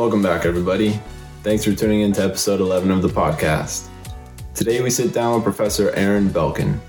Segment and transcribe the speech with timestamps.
[0.00, 0.98] Welcome back, everybody.
[1.42, 3.90] Thanks for tuning in to episode 11 of the podcast.
[4.54, 6.80] Today we sit down with Professor Aaron Belkin.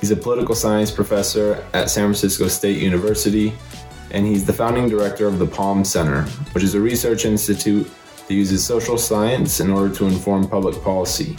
[0.00, 3.52] He's a political science professor at San Francisco State University,
[4.12, 6.22] and he's the founding director of the Palm Center,
[6.52, 7.86] which is a research institute
[8.26, 11.36] that uses social science in order to inform public policy,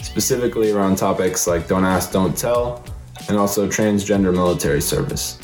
[0.00, 2.84] specifically around topics like don't ask, don't tell,
[3.28, 5.40] and also transgender military service.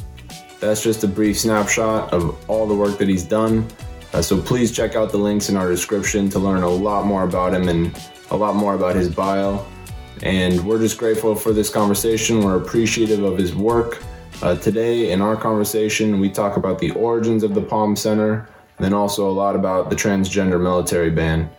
[0.60, 3.66] That's just a brief snapshot of all the work that he's done.
[4.12, 7.24] Uh, so please check out the links in our description to learn a lot more
[7.24, 9.64] about him and a lot more about his bio.
[10.22, 12.40] And we're just grateful for this conversation.
[12.40, 14.02] We're appreciative of his work.
[14.42, 18.48] Uh, today, in our conversation, we talk about the origins of the Palm Center
[18.78, 21.50] and then also a lot about the transgender military ban.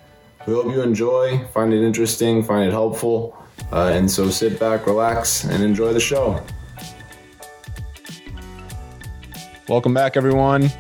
[0.48, 3.38] We hope you enjoy, find it interesting, find it helpful.
[3.72, 6.42] Uh, and so sit back, relax, and enjoy the show.
[9.68, 10.72] Welcome back, everyone.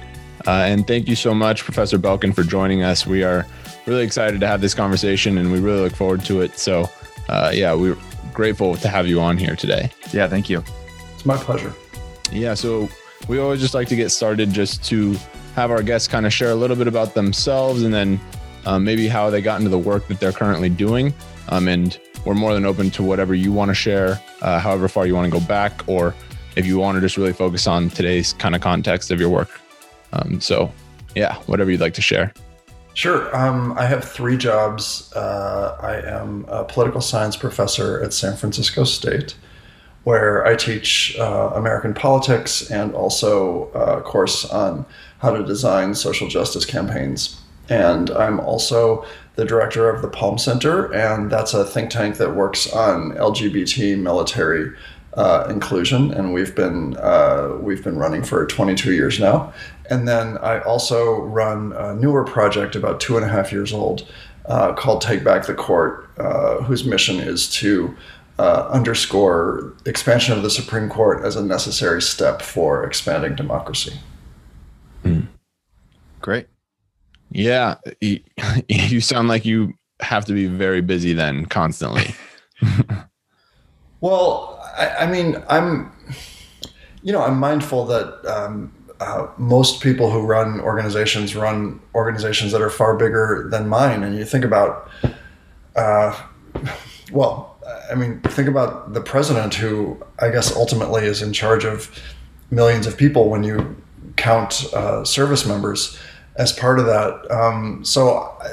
[0.50, 3.06] Uh, and thank you so much, Professor Belkin, for joining us.
[3.06, 3.46] We are
[3.86, 6.58] really excited to have this conversation and we really look forward to it.
[6.58, 6.90] So,
[7.28, 7.96] uh, yeah, we're
[8.34, 9.92] grateful to have you on here today.
[10.12, 10.64] Yeah, thank you.
[11.14, 11.72] It's my pleasure.
[12.32, 12.90] Yeah, so
[13.28, 15.16] we always just like to get started just to
[15.54, 18.20] have our guests kind of share a little bit about themselves and then
[18.66, 21.14] um, maybe how they got into the work that they're currently doing.
[21.50, 25.06] Um, and we're more than open to whatever you want to share, uh, however far
[25.06, 26.16] you want to go back, or
[26.56, 29.52] if you want to just really focus on today's kind of context of your work.
[30.14, 30.72] Um, so,
[31.16, 32.34] yeah, whatever you'd like to share.
[32.94, 33.34] Sure.
[33.36, 35.14] Um, I have three jobs.
[35.14, 39.36] Uh, I am a political science professor at San Francisco State,
[40.04, 44.86] where I teach uh, American politics and also a course on
[45.20, 47.40] how to design social justice campaigns.
[47.70, 52.36] And I'm also the director of the Palm Center, and that's a think tank that
[52.36, 54.76] works on LGBT military
[55.20, 59.54] uh, inclusion, and we've been uh, we've been running for 22 years now.
[59.90, 64.10] And then I also run a newer project about two and a half years old
[64.46, 67.94] uh, called Take Back the Court, uh, whose mission is to
[68.38, 74.00] uh, underscore expansion of the Supreme Court as a necessary step for expanding democracy.
[75.04, 75.28] Mm.
[76.22, 76.48] Great.
[77.30, 77.76] Yeah,
[78.70, 82.16] you sound like you have to be very busy then constantly.
[84.02, 85.92] well, I, I, mean, I'm,
[87.02, 92.62] you know, I'm mindful that um, uh, most people who run organizations run organizations that
[92.62, 94.04] are far bigger than mine.
[94.04, 94.90] And you think about,
[95.76, 96.22] uh,
[97.12, 97.58] well,
[97.90, 101.90] I mean, think about the president who I guess ultimately is in charge of
[102.52, 103.76] millions of people when you
[104.16, 105.98] count uh, service members
[106.36, 107.32] as part of that.
[107.32, 108.50] Um, so I,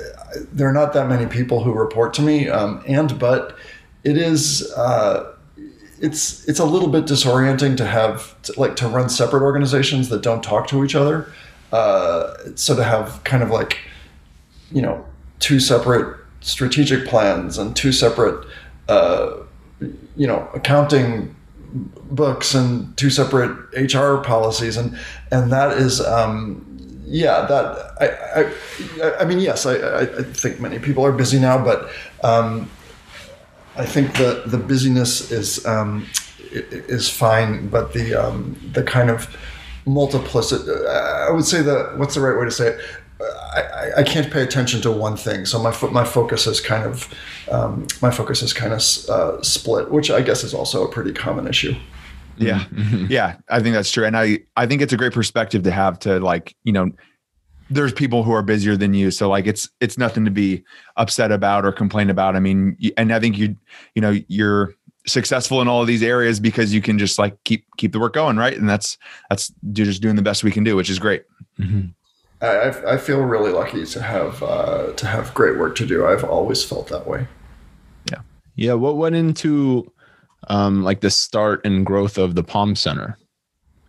[0.53, 3.57] there are not that many people who report to me, um, and but
[4.05, 5.33] it is uh,
[6.01, 10.23] it's it's a little bit disorienting to have to, like to run separate organizations that
[10.23, 11.33] don't talk to each other.
[11.73, 13.79] Uh, so to have kind of like
[14.71, 15.05] you know
[15.39, 18.47] two separate strategic plans and two separate
[18.89, 19.37] uh,
[20.17, 21.35] you know accounting
[22.11, 24.99] books and two separate HR policies and
[25.31, 26.65] and that is um,
[27.05, 31.63] yeah that I, I I mean yes I, I think many people are busy now
[31.63, 31.91] but
[32.23, 32.71] um,
[33.79, 36.07] I think the the busyness is um,
[36.51, 39.37] is fine, but the um, the kind of
[39.87, 40.71] multiplicity.
[40.89, 42.81] I would say that what's the right way to say it?
[43.21, 46.85] I, I can't pay attention to one thing, so my fo- my focus is kind
[46.85, 47.13] of
[47.51, 51.13] um, my focus is kind of uh, split, which I guess is also a pretty
[51.13, 51.75] common issue.
[52.37, 53.07] Yeah, mm-hmm.
[53.09, 55.99] yeah, I think that's true, and I I think it's a great perspective to have
[56.01, 56.91] to like you know
[57.71, 59.11] there's people who are busier than you.
[59.11, 60.65] So like it's it's nothing to be
[60.97, 62.37] upset about or complain about.
[62.37, 63.57] I mean and i think you
[63.95, 64.75] you know you're
[65.07, 68.15] successful in all of these areas because you can just like keep keep the work
[68.15, 68.57] going right?
[68.57, 68.99] And that's
[69.31, 71.25] that's just doing the best we can do which is great.
[71.59, 71.89] Mm-hmm.
[72.43, 76.07] I, I feel really lucky to have uh, to have great work to do.
[76.07, 77.27] I've always felt that way.
[78.11, 78.21] Yeah.
[78.57, 78.75] Yeah.
[78.75, 79.91] What went into
[80.49, 83.19] um like the start and growth of the palm center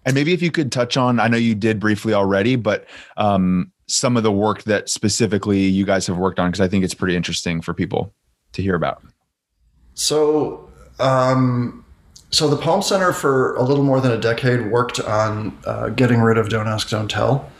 [0.07, 2.86] and maybe if you could touch on, I know you did briefly already, but
[3.18, 6.86] um, some of the work that specifically you guys have worked on, because I think
[6.86, 8.13] it's pretty interesting for people
[8.54, 9.04] to hear about.
[9.95, 10.71] So,
[11.01, 11.83] um,
[12.31, 16.21] so the Palm Center for a little more than a decade worked on uh, getting
[16.21, 17.51] rid of Don't Ask, Don't Tell.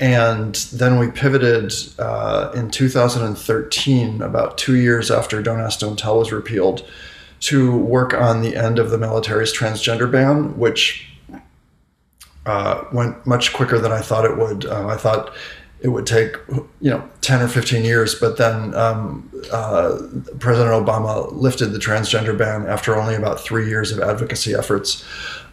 [0.00, 6.18] And then we pivoted uh, in 2013, about two years after Don't Ask, Don't Tell
[6.18, 6.88] was repealed,
[7.40, 11.11] to work on the end of the military's transgender ban, which
[12.46, 14.66] uh, went much quicker than I thought it would.
[14.66, 15.32] Uh, I thought
[15.82, 16.36] it would take
[16.80, 19.98] you know 10 or 15 years but then um, uh,
[20.38, 25.04] president obama lifted the transgender ban after only about three years of advocacy efforts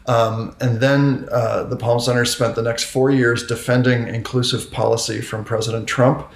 [0.06, 5.20] um, and then uh, the palm center spent the next four years defending inclusive policy
[5.20, 6.30] from president trump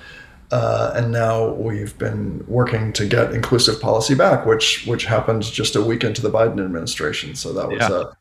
[0.51, 5.75] Uh, and now we've been working to get inclusive policy back, which which happened just
[5.75, 7.33] a week into the Biden administration.
[7.33, 7.89] So that was yeah.
[7.89, 8.13] uh,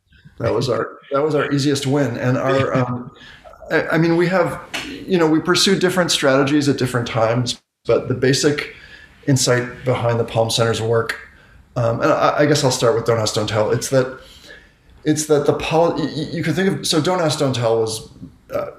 [0.43, 2.17] that was our that was our easiest win.
[2.17, 3.11] And our um,
[3.71, 8.09] I, I mean, we have you know we pursue different strategies at different times, but
[8.09, 8.75] the basic
[9.27, 11.29] insight behind the Palm Center's work,
[11.77, 13.71] um, and I, I, guess I'll start with Don't Ask, Don't Tell.
[13.71, 14.21] It's that
[15.05, 18.11] it's that the poli- you can think of so Don't Ask, Don't Tell was.
[18.53, 18.73] Uh,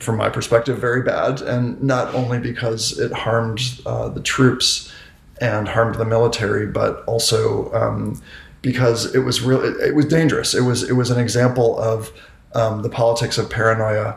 [0.00, 4.92] from my perspective, very bad, and not only because it harmed uh, the troops
[5.40, 8.20] and harmed the military, but also um,
[8.64, 9.62] because it was real.
[9.62, 10.54] It, it, was dangerous.
[10.54, 12.10] It was it was an example of
[12.54, 14.16] um, the politics of paranoia,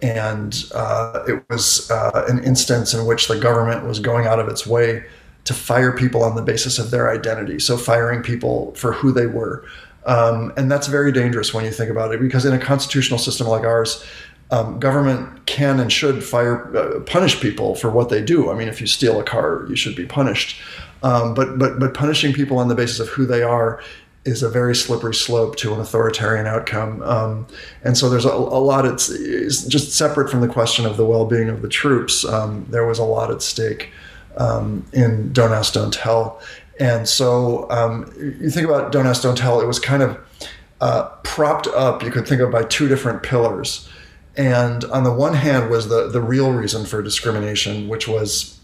[0.00, 4.48] and uh, it was uh, an instance in which the government was going out of
[4.48, 5.04] its way
[5.44, 7.58] to fire people on the basis of their identity.
[7.58, 9.66] So firing people for who they were.
[10.06, 13.48] Um, and that's very dangerous when you think about it, because in a constitutional system
[13.48, 14.04] like ours,
[14.50, 18.50] um, government can and should fire uh, punish people for what they do.
[18.50, 20.60] I mean, if you steal a car, you should be punished.
[21.02, 23.82] Um, but but but punishing people on the basis of who they are
[24.24, 27.02] is a very slippery slope to an authoritarian outcome.
[27.02, 27.46] Um,
[27.82, 28.86] and so there's a, a lot.
[28.86, 32.24] It's, it's, just separate from the question of the well-being of the troops.
[32.24, 33.90] Um, there was a lot at stake
[34.36, 36.40] um, in Don't Ask, Don't Tell.
[36.78, 39.60] And so um, you think about Don't Ask, Don't Tell.
[39.60, 40.18] It was kind of
[40.80, 42.02] uh, propped up.
[42.02, 43.88] You could think of by two different pillars.
[44.36, 48.58] And on the one hand was the the real reason for discrimination, which was,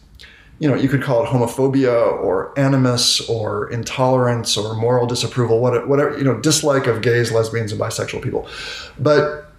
[0.58, 6.18] you know, you could call it homophobia or animus or intolerance or moral disapproval, whatever,
[6.18, 8.48] you know, dislike of gays, lesbians, and bisexual people.
[8.98, 9.52] But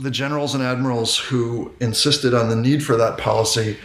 [0.00, 3.76] the generals and admirals who insisted on the need for that policy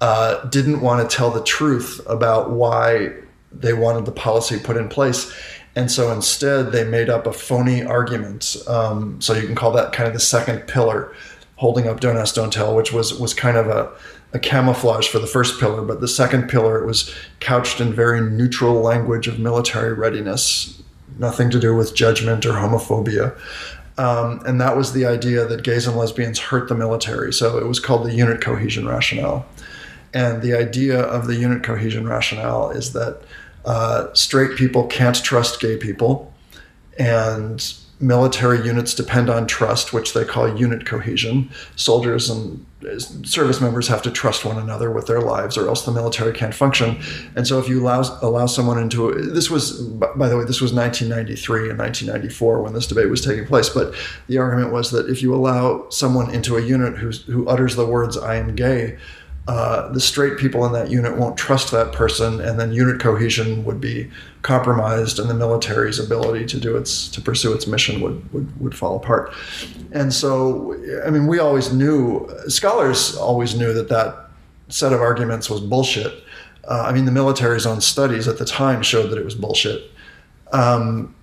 [0.00, 3.12] uh, didn't want to tell the truth about why
[3.52, 5.32] they wanted the policy put in place.
[5.74, 8.56] And so instead, they made up a phony argument.
[8.66, 11.14] Um, so you can call that kind of the second pillar,
[11.56, 13.90] holding up "Don't Ask, Don't Tell," which was was kind of a,
[14.32, 15.82] a camouflage for the first pillar.
[15.82, 20.82] But the second pillar, it was couched in very neutral language of military readiness,
[21.18, 23.38] nothing to do with judgment or homophobia.
[23.98, 27.32] Um, and that was the idea that gays and lesbians hurt the military.
[27.32, 29.44] So it was called the unit cohesion rationale.
[30.14, 33.22] And the idea of the unit cohesion rationale is that
[33.64, 36.32] uh, straight people can't trust gay people,
[36.98, 41.48] and military units depend on trust, which they call unit cohesion.
[41.76, 45.84] Soldiers and eh, service members have to trust one another with their lives, or else
[45.84, 47.00] the military can't function.
[47.36, 50.72] And so, if you allow allow someone into this was, by the way, this was
[50.72, 53.68] 1993 and 1994 when this debate was taking place.
[53.68, 53.94] But
[54.26, 57.86] the argument was that if you allow someone into a unit who's, who utters the
[57.86, 58.98] words "I am gay,"
[59.48, 63.64] uh, the straight people in that unit won't trust that person, and then unit cohesion
[63.64, 64.08] would be
[64.42, 68.74] compromised, and the military's ability to do its to pursue its mission would would, would
[68.74, 69.34] fall apart.
[69.90, 70.74] And so,
[71.04, 74.28] I mean, we always knew scholars always knew that that
[74.68, 76.22] set of arguments was bullshit.
[76.68, 79.90] Uh, I mean, the military's own studies at the time showed that it was bullshit.
[80.52, 81.14] Um,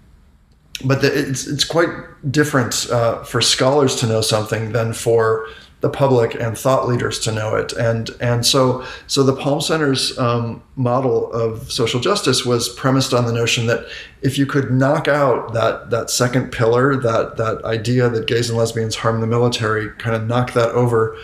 [0.83, 1.89] but the, it's it's quite
[2.29, 5.47] different uh, for scholars to know something than for
[5.81, 7.71] the public and thought leaders to know it.
[7.73, 13.25] And and so so the Palm Center's um, model of social justice was premised on
[13.25, 13.85] the notion that
[14.21, 18.57] if you could knock out that that second pillar, that that idea that gays and
[18.57, 21.17] lesbians harm the military, kind of knock that over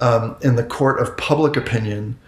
[0.00, 2.18] um, in the court of public opinion,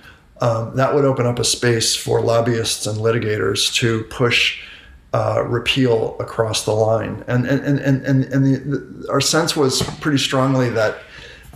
[0.42, 4.62] um, that would open up a space for lobbyists and litigators to push.
[5.12, 9.82] Uh, repeal across the line, and and and and and the, the, our sense was
[9.99, 11.00] pretty strongly that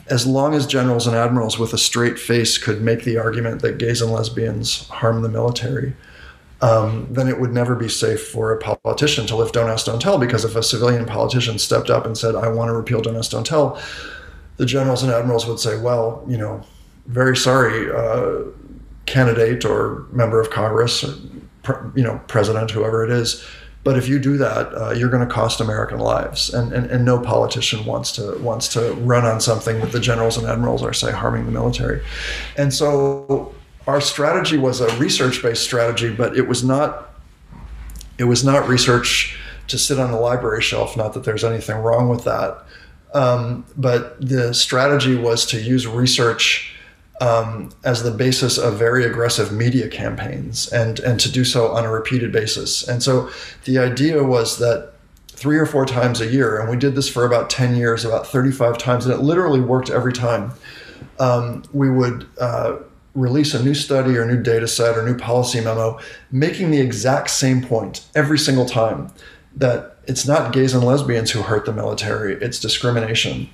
[0.09, 3.79] as long as generals and admirals with a straight face could make the argument that
[3.79, 5.95] gays and lesbians harm the military,
[6.61, 10.01] um, then it would never be safe for a politician to lift Don't Ask, Don't
[10.01, 10.19] Tell.
[10.19, 13.31] Because if a civilian politician stepped up and said, I want to repeal Don't Ask,
[13.31, 13.81] Don't Tell,
[14.57, 16.63] the generals and admirals would say, well, you know,
[17.07, 18.43] very sorry, uh,
[19.07, 21.05] candidate or member of Congress,
[21.69, 23.45] or, you know, president, whoever it is
[23.85, 27.05] but if you do that, uh, you're going to cost American lives, and, and and
[27.05, 30.95] no politician wants to wants to run on something that the generals and admirals are
[30.95, 32.03] say harming the military,
[32.57, 33.55] and so
[33.87, 37.11] our strategy was a research-based strategy, but it was not
[38.19, 39.39] it was not research
[39.69, 40.97] to sit on the library shelf.
[40.97, 42.65] Not that there's anything wrong with that,
[43.13, 46.74] um, but the strategy was to use research
[47.21, 51.85] um, as the basis of very aggressive media campaigns and, and to do so on
[51.85, 52.87] a repeated basis.
[52.87, 53.31] And so
[53.65, 54.93] the idea was that
[55.29, 58.27] three or four times a year, and we did this for about 10 years, about
[58.27, 60.53] 35 times, and it literally worked every time.
[61.21, 62.79] Um, we would uh,
[63.15, 66.01] release a new study or new data set or new policy memo,
[66.33, 69.13] making the exact same point every single time
[69.57, 73.49] that it's not gays and lesbians who hurt the military, it's discrimination.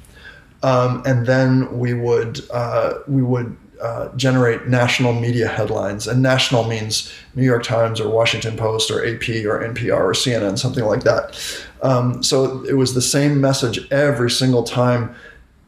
[0.62, 6.64] Um, and then we would uh, we would uh, generate national media headlines, and national
[6.64, 11.02] means New York Times or Washington Post or AP or NPR or CNN, something like
[11.04, 11.38] that.
[11.82, 15.14] Um, so it was the same message every single time.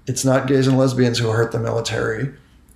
[0.06, 2.34] It's not gays and lesbians who hurt the military;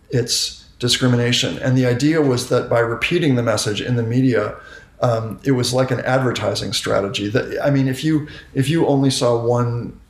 [0.08, 1.58] it's discrimination.
[1.58, 4.56] And the idea was that by repeating the message in the media,
[5.02, 7.28] um, it was like an advertising strategy.
[7.28, 10.00] That I mean, if you if you only saw one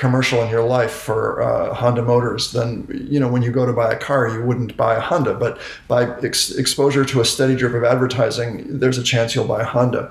[0.00, 3.72] commercial in your life for uh, Honda Motors, then you know when you go to
[3.72, 5.34] buy a car, you wouldn't buy a Honda.
[5.34, 9.60] But by ex- exposure to a steady drip of advertising, there's a chance you'll buy
[9.60, 10.10] a Honda.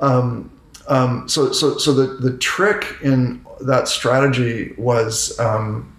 [0.00, 0.50] Um,
[0.86, 5.92] um, so, so, so the the trick in that strategy was um,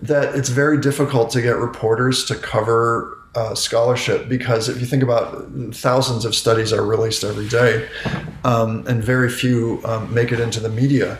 [0.00, 5.02] that it's very difficult to get reporters to cover uh, scholarship because if you think
[5.02, 7.88] about thousands of studies are released every day
[8.44, 11.18] um, and very few um, make it into the media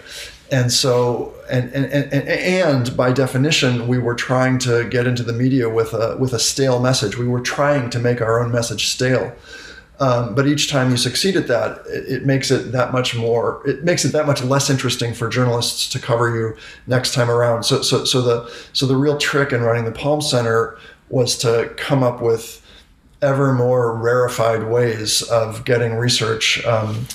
[0.50, 5.32] and so and, and and and by definition we were trying to get into the
[5.32, 7.16] media with a with a stale message.
[7.16, 9.34] We were trying to make our own message stale.
[10.00, 13.62] Um, but each time you succeed at that it, it, makes it that much more
[13.64, 17.62] it makes it that much less interesting for journalists to cover you next time around.
[17.62, 20.76] So so so the so the real trick in running the palm center
[21.10, 22.60] was to come up with
[23.22, 27.06] ever more rarefied ways of getting research um,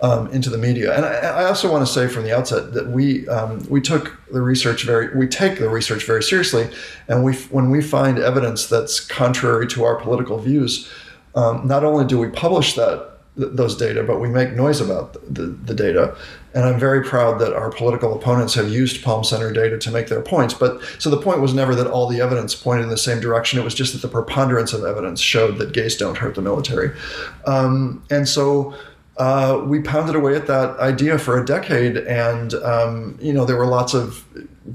[0.00, 0.94] um, into the media.
[0.94, 4.18] And I, I, also want to say from the outset that we um, we took
[4.32, 6.68] the research very we take the research very seriously,
[7.08, 10.90] and we when we find evidence that's contrary to our political views,
[11.34, 15.42] um, not only do we publish that those data, but we make noise about the,
[15.42, 16.16] the, the, data.
[16.54, 20.06] And I'm very proud that our political opponents have used Palm Center data to make
[20.06, 20.54] their points.
[20.54, 23.58] But so the point was never that all the evidence pointed in the same direction.
[23.58, 26.96] It was just that the preponderance of evidence showed that gays don't hurt the military.
[27.44, 28.72] Um, and so
[29.16, 33.56] uh, we pounded away at that idea for a decade, and um, you know there
[33.56, 34.24] were lots of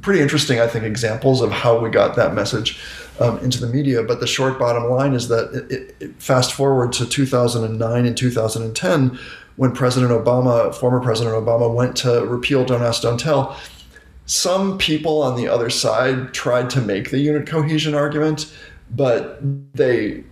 [0.02, 2.80] pretty interesting, I think, examples of how we got that message
[3.20, 4.04] um, into the media.
[4.04, 9.20] But the short bottom line is that it, it, fast forward to 2009 and 2010,
[9.56, 13.58] when President Obama, former President Obama, went to repeal Don't Ask, Don't Tell.
[14.26, 18.54] Some people on the other side tried to make the unit cohesion argument,
[18.92, 19.40] but
[19.74, 20.24] they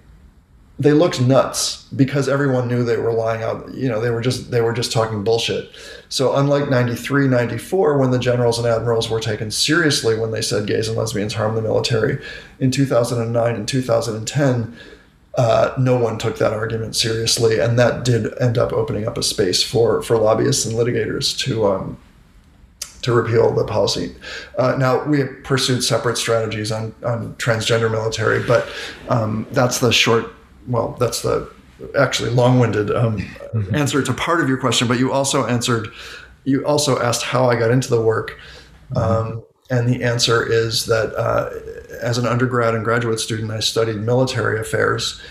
[0.80, 4.52] they looked nuts because everyone knew they were lying out you know they were just
[4.52, 5.72] they were just talking bullshit
[6.10, 10.68] so unlike 93 94 when the generals and admirals were taken seriously when they said
[10.68, 12.24] gays and lesbians harm the military
[12.60, 14.78] in 2009 and 2010
[15.36, 19.24] uh, no one took that argument seriously and that did end up opening up a
[19.24, 21.98] space for for lobbyists and litigators to um,
[23.04, 24.14] to repeal the policy.
[24.58, 28.68] Uh, now we have pursued separate strategies on, on transgender military, but
[29.08, 30.37] um, that's the short
[30.68, 31.50] well, that's the
[31.98, 33.76] actually long-winded um, mm-hmm.
[33.76, 35.90] answer to part of your question, but you also answered,
[36.44, 38.40] you also asked how I got into the work.
[38.94, 38.98] Mm-hmm.
[38.98, 41.50] Um, and the answer is that uh,
[42.02, 45.22] as an undergrad and graduate student, I studied military affairs.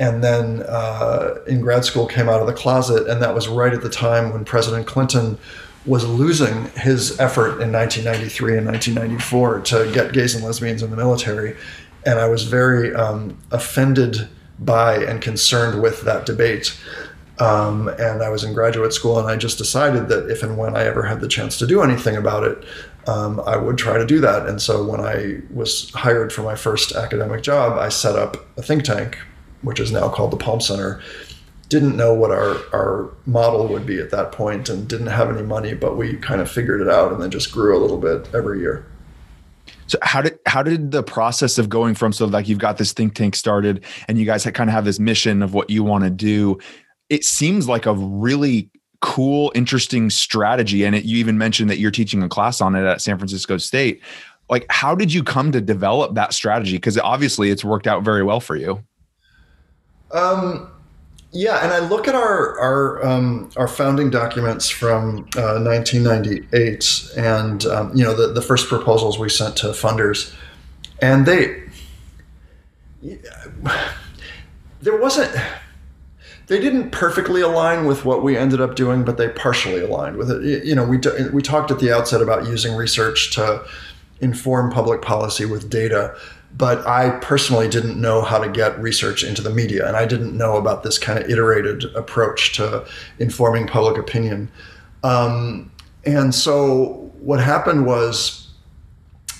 [0.00, 3.06] And then uh, in grad school, came out of the closet.
[3.08, 5.38] And that was right at the time when President Clinton
[5.86, 10.96] was losing his effort in 1993 and 1994 to get gays and lesbians in the
[10.96, 11.56] military.
[12.04, 16.78] And I was very um, offended by and concerned with that debate.
[17.40, 20.76] Um, and I was in graduate school, and I just decided that if and when
[20.76, 22.64] I ever had the chance to do anything about it,
[23.06, 24.46] um, I would try to do that.
[24.46, 28.62] And so when I was hired for my first academic job, I set up a
[28.62, 29.18] think tank,
[29.62, 31.02] which is now called the Palm Center.
[31.68, 35.42] Didn't know what our, our model would be at that point and didn't have any
[35.42, 38.32] money, but we kind of figured it out and then just grew a little bit
[38.32, 38.86] every year.
[39.86, 42.92] So how did how did the process of going from so like you've got this
[42.92, 46.04] think tank started and you guys kind of have this mission of what you want
[46.04, 46.58] to do?
[47.10, 48.70] It seems like a really
[49.04, 50.84] cool, interesting strategy.
[50.84, 53.58] And it, you even mentioned that you're teaching a class on it at San Francisco
[53.58, 54.00] State.
[54.48, 56.76] Like, how did you come to develop that strategy?
[56.76, 58.82] Because obviously, it's worked out very well for you.
[60.10, 60.70] Um,
[61.34, 67.66] yeah, and I look at our our um, our founding documents from uh, 1998, and
[67.66, 70.32] um, you know the the first proposals we sent to funders,
[71.02, 71.60] and they
[74.80, 75.34] there wasn't
[76.46, 80.30] they didn't perfectly align with what we ended up doing, but they partially aligned with
[80.30, 80.64] it.
[80.64, 81.00] You know, we
[81.32, 83.66] we talked at the outset about using research to
[84.20, 86.16] inform public policy with data
[86.56, 90.36] but I personally didn't know how to get research into the media, and I didn't
[90.36, 92.86] know about this kind of iterated approach to
[93.18, 94.50] informing public opinion.
[95.02, 95.70] Um,
[96.04, 98.44] and so what happened was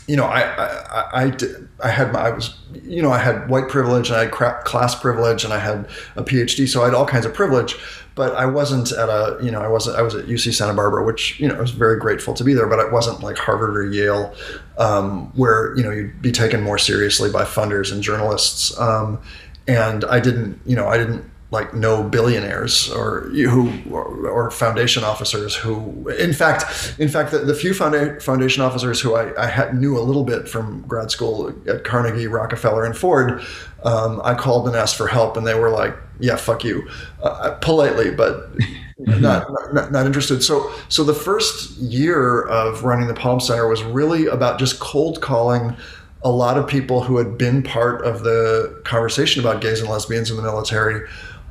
[0.07, 3.49] you know, I, I, I, did, I had my, I was, you know, I had
[3.49, 6.69] white privilege and I had class privilege and I had a PhD.
[6.69, 7.77] So I had all kinds of privilege,
[8.15, 11.05] but I wasn't at a, you know, I wasn't, I was at UC Santa Barbara,
[11.05, 13.77] which, you know, I was very grateful to be there, but it wasn't like Harvard
[13.77, 14.35] or Yale,
[14.79, 18.79] um, where, you know, you'd be taken more seriously by funders and journalists.
[18.79, 19.21] Um,
[19.67, 25.05] and I didn't, you know, I didn't like no billionaires or who or, or, foundation
[25.05, 29.47] officers who in fact in fact the, the few founda- foundation officers who I, I
[29.47, 33.43] had, knew a little bit from grad school at Carnegie Rockefeller and Ford
[33.85, 36.89] um, I called and asked for help and they were like yeah fuck you.
[37.23, 38.51] Uh, uh politely but
[38.99, 40.43] not, not, not interested.
[40.43, 45.21] So so the first year of running the Palm Center was really about just cold
[45.21, 45.77] calling
[46.25, 50.31] a lot of people who had been part of the conversation about gays and lesbians
[50.31, 51.07] in the military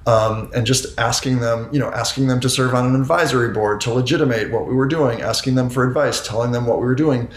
[0.05, 3.81] um, and just asking them, you know, asking them to serve on an advisory board
[3.81, 6.95] to legitimate what we were doing, asking them for advice, telling them what we were
[6.95, 7.29] doing,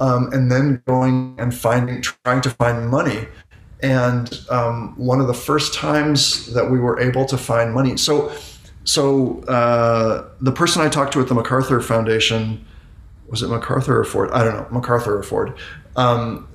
[0.00, 3.26] um, and then going and finding, trying to find money.
[3.80, 8.32] And um, one of the first times that we were able to find money, so
[8.84, 12.64] so uh, the person I talked to at the MacArthur Foundation
[13.28, 14.30] was it MacArthur or Ford?
[14.32, 15.56] I don't know, MacArthur or Ford.
[15.96, 16.48] Um,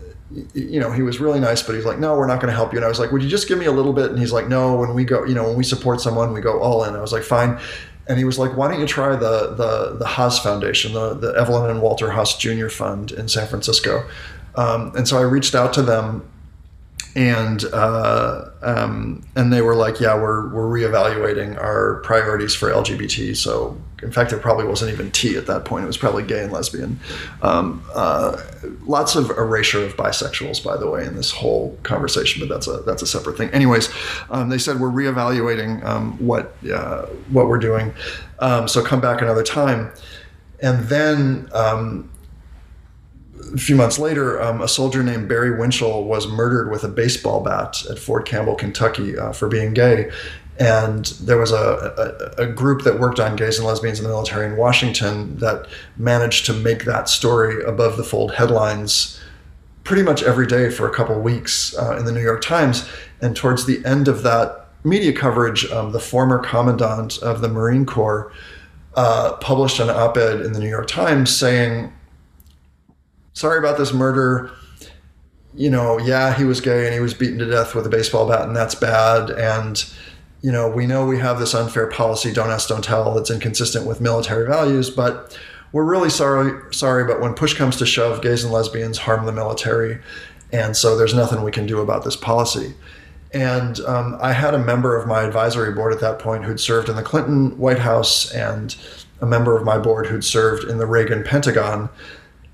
[0.54, 2.74] you know, he was really nice, but he's like, no, we're not going to help
[2.74, 2.80] you.
[2.80, 4.10] And I was like, would you just give me a little bit?
[4.10, 6.60] And he's like, no, when we go, you know, when we support someone, we go
[6.60, 6.96] all in.
[6.96, 7.60] I was like, fine.
[8.08, 11.34] And he was like, why don't you try the, the, the Haas Foundation, the, the
[11.38, 12.68] Evelyn and Walter Haas Jr.
[12.68, 14.08] Fund in San Francisco.
[14.56, 16.30] Um, and so I reached out to them
[17.16, 23.36] and uh, um, and they were like, yeah, we're we're reevaluating our priorities for LGBT.
[23.36, 25.84] So in fact, it probably wasn't even T at that point.
[25.84, 27.00] It was probably gay and lesbian.
[27.42, 28.42] Um, uh,
[28.82, 32.78] lots of erasure of bisexuals, by the way, in this whole conversation, but that's a
[32.82, 33.50] that's a separate thing.
[33.52, 33.90] Anyways,
[34.30, 37.94] um, they said we're reevaluating um, what uh, what we're doing.
[38.40, 39.92] Um, so come back another time,
[40.62, 42.10] and then um,
[43.54, 47.42] a few months later, um, a soldier named Barry Winchell was murdered with a baseball
[47.42, 50.12] bat at Fort Campbell, Kentucky, uh, for being gay.
[50.60, 54.10] And there was a, a, a, group that worked on gays and lesbians in the
[54.10, 59.20] military in Washington that managed to make that story above the fold headlines
[59.84, 62.88] pretty much every day for a couple weeks uh, in the New York Times.
[63.20, 67.86] And towards the end of that media coverage, um, the former commandant of the Marine
[67.86, 68.32] Corps
[68.96, 71.92] uh, published an op ed in the New York Times saying,
[73.34, 74.52] sorry about this murder.
[75.56, 78.28] You know, yeah, he was gay and he was beaten to death with a baseball
[78.28, 79.30] bat, and that's bad.
[79.30, 79.86] And,
[80.42, 83.86] you know, we know we have this unfair policy, don't ask, don't tell, that's inconsistent
[83.86, 85.38] with military values, but
[85.72, 89.32] we're really sorry, sorry, but when push comes to shove, gays and lesbians harm the
[89.32, 90.00] military.
[90.52, 92.76] And so there's nothing we can do about this policy.
[93.34, 96.90] And um, I had a member of my advisory board at that point who'd served
[96.90, 98.76] in the Clinton White House and
[99.20, 101.90] a member of my board who'd served in the Reagan Pentagon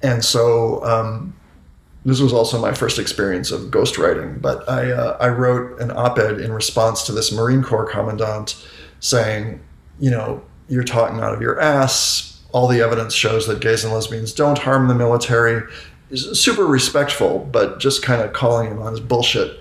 [0.02, 1.34] and so um,
[2.06, 4.42] this was also my first experience of ghostwriting.
[4.42, 8.66] But I uh, I wrote an op-ed in response to this Marine Corps commandant
[9.00, 9.62] saying,
[10.00, 12.42] you know, you're talking out of your ass.
[12.52, 15.62] All the evidence shows that gays and lesbians don't harm the military.
[16.14, 19.60] Super respectful, but just kind of calling him on his bullshit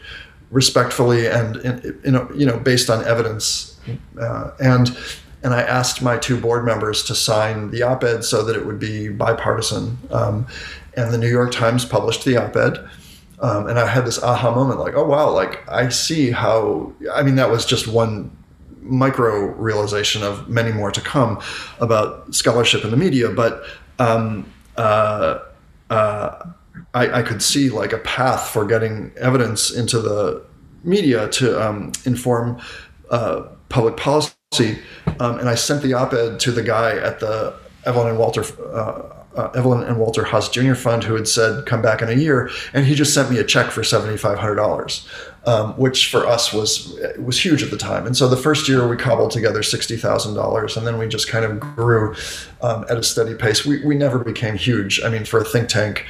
[0.51, 3.79] respectfully and in, in, you know based on evidence.
[4.21, 4.97] Uh, and
[5.43, 8.79] and I asked my two board members to sign the op-ed so that it would
[8.79, 9.99] be bipartisan.
[10.11, 10.47] Um,
[10.97, 12.79] and the New York Times published the op-ed.
[13.41, 16.93] Um, and I had this aha moment, like, oh wow, like I see how.
[17.15, 18.37] I mean, that was just one
[18.81, 21.41] micro realization of many more to come
[21.79, 23.29] about scholarship in the media.
[23.29, 23.63] But
[24.01, 25.39] um, uh,
[25.89, 26.51] uh,
[26.95, 30.45] I, I, could see like a path for getting evidence into the
[30.85, 32.61] media to um, inform
[33.11, 34.33] uh, public policy
[35.21, 39.15] um, and I sent the op-ed to the guy at the Evelyn and Walter uh,
[39.37, 40.75] uh, Evelyn and Walter Haas Jr.
[40.75, 43.45] Fund who had said come back in a year, and he just sent me a
[43.45, 45.09] check for seventy five hundred dollars,
[45.47, 48.07] um, which for us was was huge at the time.
[48.07, 51.29] And so the first year we cobbled together sixty thousand dollars, and then we just
[51.29, 52.15] kind of grew
[52.63, 53.65] um, at a steady pace.
[53.65, 55.01] We we never became huge.
[55.03, 56.05] I mean, for a think tank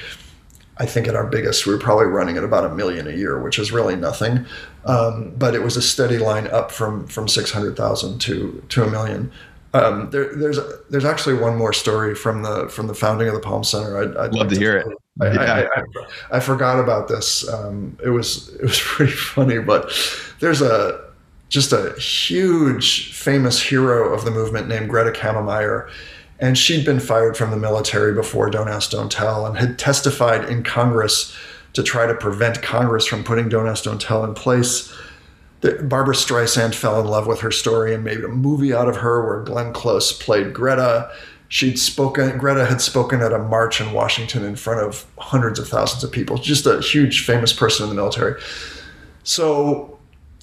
[0.78, 3.40] I think at our biggest, we were probably running at about a million a year,
[3.40, 4.46] which is really nothing.
[4.84, 8.84] Um, but it was a steady line up from from six hundred thousand to to
[8.84, 9.32] a million.
[9.74, 13.40] Um, there, there's there's actually one more story from the from the founding of the
[13.40, 13.98] Palm Center.
[13.98, 14.86] I'd, I'd love like to hear it.
[15.20, 15.82] I, I, I,
[16.30, 17.46] I, forgot about this.
[17.48, 19.92] Um, it was it was pretty funny, but
[20.40, 21.04] there's a
[21.48, 25.90] just a huge famous hero of the movement named Greta Cammermeyer
[26.38, 30.48] and she'd been fired from the military before Don't Ask, Don't Tell and had testified
[30.48, 31.34] in Congress
[31.72, 34.92] to try to prevent Congress from putting Don't Ask, Don't Tell in place.
[35.60, 39.24] Barbra Streisand fell in love with her story and made a movie out of her
[39.26, 41.10] where Glenn Close played Greta.
[41.48, 45.66] she'd spoken greta had spoken at a march in washington in front of hundreds of
[45.66, 48.40] thousands of people just a huge famous person in the military
[49.24, 49.97] so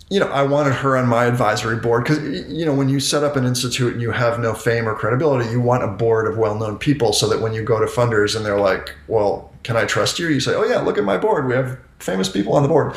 [0.10, 3.24] you know, I wanted her on my advisory board because, you know, when you set
[3.24, 6.38] up an institute and you have no fame or credibility, you want a board of
[6.38, 9.76] well known people so that when you go to funders and they're like, well, can
[9.76, 10.28] I trust you?
[10.28, 11.48] You say, oh, yeah, look at my board.
[11.48, 12.96] We have famous people on the board.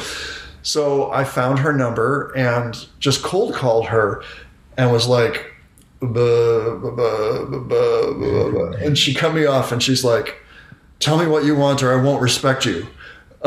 [0.62, 4.22] So I found her number and just cold called her
[4.76, 5.50] and was like,
[6.00, 10.42] buh, buh, buh, and she cut me off and she's like,
[11.00, 12.86] tell me what you want or I won't respect you.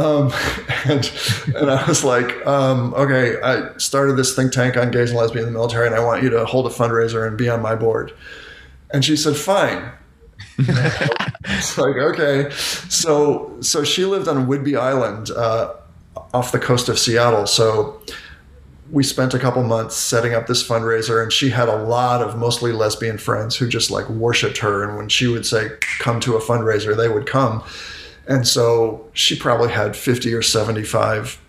[0.02, 0.32] Um,
[0.86, 1.12] and
[1.56, 5.48] and I was like, um, okay, I started this think tank on gays and lesbians
[5.48, 7.76] in the military, and I want you to hold a fundraiser and be on my
[7.76, 8.14] board.
[8.92, 9.92] And she said, fine.
[10.58, 15.76] it's like okay, so so she lived on Whidbey Island uh,
[16.34, 17.48] off the coast of Seattle.
[17.48, 18.02] So
[18.92, 22.38] we spent a couple months setting up this fundraiser, and she had a lot of
[22.38, 24.84] mostly lesbian friends who just like worshipped her.
[24.84, 27.64] And when she would say, "Come to a fundraiser," they would come
[28.28, 31.42] and so she probably had 50 or 75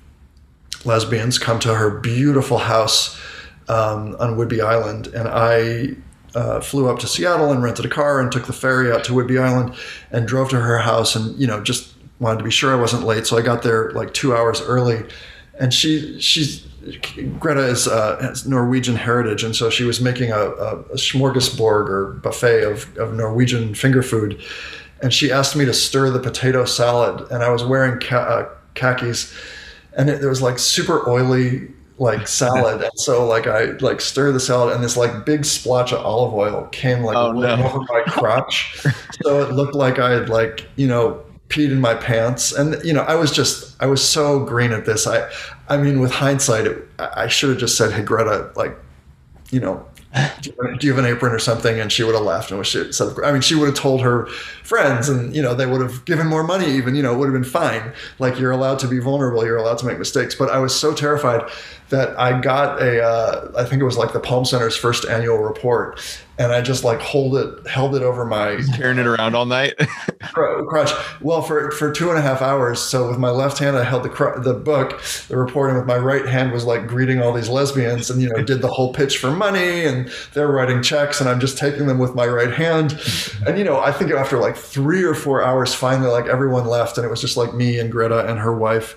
[0.85, 3.19] lesbians come to her beautiful house
[3.69, 5.09] um, on Whidbey Island.
[5.09, 5.97] And I
[6.35, 9.13] uh, flew up to Seattle and rented a car and took the ferry out to
[9.13, 9.75] Whidbey Island
[10.11, 13.05] and drove to her house and, you know, just wanted to be sure I wasn't
[13.05, 13.27] late.
[13.27, 15.05] So I got there like two hours early.
[15.59, 16.67] And she, she's,
[17.39, 21.89] Greta is uh, has Norwegian heritage, and so she was making a, a, a smorgasbord
[21.89, 24.43] or buffet of, of Norwegian finger food
[25.03, 28.49] and she asked me to stir the potato salad, and I was wearing ca- uh,
[28.75, 29.35] khakis,
[29.97, 34.33] and it, it was like super oily like salad and so like i like stir
[34.33, 37.53] the salad and this like big splotch of olive oil came like oh, no.
[37.65, 38.85] over my crotch
[39.23, 42.93] so it looked like i had like you know peed in my pants and you
[42.93, 45.31] know i was just i was so green at this i
[45.69, 48.77] i mean with hindsight it, i should have just said hey greta like
[49.51, 49.87] you know
[50.43, 51.81] do you have an apron or something?
[51.81, 54.27] And she would have laughed and was I mean, she would have told her
[54.63, 57.33] friends and, you know, they would have given more money even, you know, it would
[57.33, 57.93] have been fine.
[58.19, 59.45] Like you're allowed to be vulnerable.
[59.45, 60.35] You're allowed to make mistakes.
[60.35, 61.51] But I was so terrified
[61.89, 65.39] that I got a, uh, I think it was like the Palm Center's first annual
[65.39, 65.99] report
[66.39, 69.75] and I just like hold it, held it over my carrying it around all night.
[70.33, 70.91] crutch.
[71.21, 72.81] Well, for for two and a half hours.
[72.81, 75.77] So with my left hand, I held the cr- the book, the reporting.
[75.77, 78.69] With my right hand was like greeting all these lesbians, and you know did the
[78.69, 82.27] whole pitch for money, and they're writing checks, and I'm just taking them with my
[82.27, 82.99] right hand.
[83.47, 86.97] And you know, I think after like three or four hours, finally, like everyone left,
[86.97, 88.97] and it was just like me and Greta and her wife.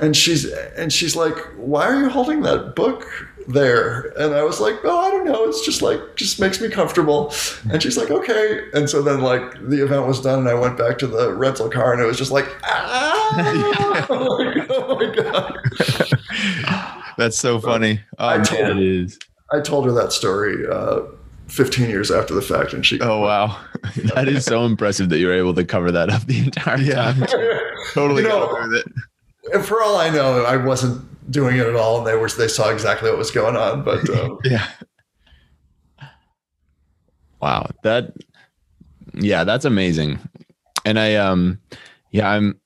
[0.00, 3.06] And she's and she's like, "Why are you holding that book
[3.48, 4.12] there.
[4.18, 5.44] And I was like, oh, I don't know.
[5.44, 7.32] It's just like, just makes me comfortable.
[7.70, 8.68] And she's like, okay.
[8.74, 11.70] And so then like the event was done and I went back to the rental
[11.70, 15.58] car and it was just like, ah, oh, my God, oh my God.
[17.16, 18.00] That's so funny.
[18.18, 19.18] Oh, I told, it is.
[19.52, 21.00] I told her that story uh,
[21.48, 23.58] 15 years after the fact and she oh wow
[24.14, 26.84] that is so impressive that you were able to cover that up the entire time
[26.84, 27.60] yeah.
[27.94, 28.84] totally you know, with
[29.54, 32.48] it for all i know i wasn't doing it at all, and they were they
[32.48, 33.84] saw exactly what was going on.
[33.84, 34.68] But um, yeah,
[37.40, 38.12] wow, that
[39.14, 40.18] yeah, that's amazing.
[40.84, 41.60] And I um
[42.10, 42.60] yeah, I'm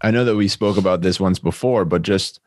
[0.00, 2.40] I know that we spoke about this once before, but just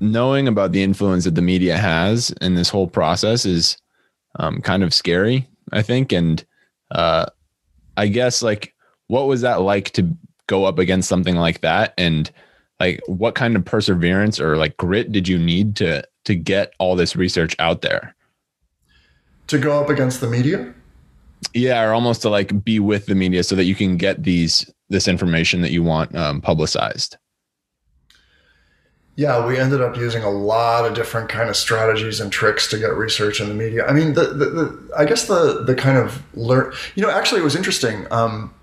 [0.00, 3.76] knowing about the influence that the media has in this whole process is
[4.38, 6.12] um, kind of scary, I think.
[6.12, 6.44] And
[6.90, 7.26] uh,
[7.96, 8.74] I guess like,
[9.08, 11.92] what was that like to go up against something like that?
[11.98, 12.30] And
[12.80, 16.96] like what kind of perseverance or like grit did you need to to get all
[16.96, 18.14] this research out there?
[19.48, 20.74] To go up against the media?
[21.54, 24.70] Yeah or almost to like be with the media so that you can get these
[24.88, 27.18] this information that you want um, publicized.
[29.16, 32.78] Yeah we ended up using a lot of different kind of strategies and tricks to
[32.78, 33.84] get research in the media.
[33.86, 37.42] I mean the, the, the i guess the the kind of learn you know actually
[37.42, 38.54] it was interesting um,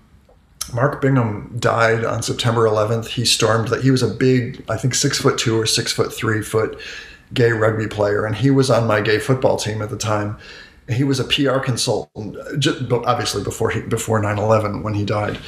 [0.72, 3.06] Mark Bingham died on September 11th.
[3.08, 6.12] He stormed that he was a big, I think six foot two or six foot
[6.12, 6.78] three foot
[7.32, 10.38] gay rugby player, and he was on my gay football team at the time.
[10.88, 15.38] He was a PR consultant, just, obviously before he before 9/11 when he died,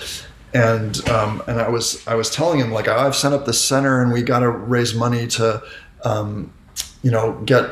[0.53, 4.03] and um, and I was I was telling him like I've set up this center
[4.03, 5.63] and we got to raise money to,
[6.05, 6.53] um,
[7.03, 7.71] you know, get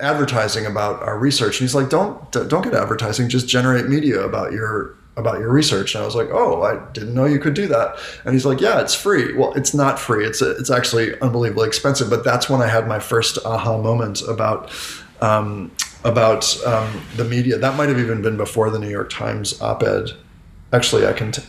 [0.00, 1.60] advertising about our research.
[1.60, 5.94] And he's like, don't don't get advertising, just generate media about your about your research.
[5.94, 7.96] And i was like oh i didn't know you could do that.
[8.24, 9.36] And he's like yeah it's free.
[9.36, 10.26] Well it's not free.
[10.26, 12.10] It's it's actually unbelievably expensive.
[12.10, 14.72] But that's when i had my first aha moment about
[15.20, 15.70] um,
[16.02, 17.58] about um, the media.
[17.58, 20.10] That might have even been before the new york times op-ed.
[20.72, 21.42] Actually i can t-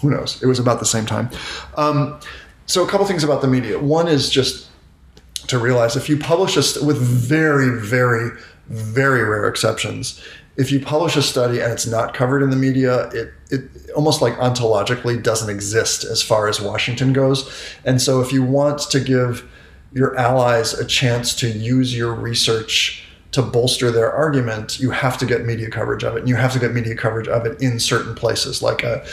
[0.00, 0.40] who knows?
[0.42, 1.28] It was about the same time.
[1.76, 2.20] Um,
[2.66, 3.78] so a couple things about the media.
[3.78, 4.68] One is just
[5.48, 8.30] to realize if you publish a st- with very very
[8.68, 10.22] very rare exceptions
[10.58, 14.20] if you publish a study and it's not covered in the media, it, it almost
[14.20, 17.48] like ontologically doesn't exist as far as Washington goes.
[17.84, 19.48] And so if you want to give
[19.92, 25.26] your allies a chance to use your research to bolster their argument, you have to
[25.26, 26.20] get media coverage of it.
[26.20, 29.06] And you have to get media coverage of it in certain places, like a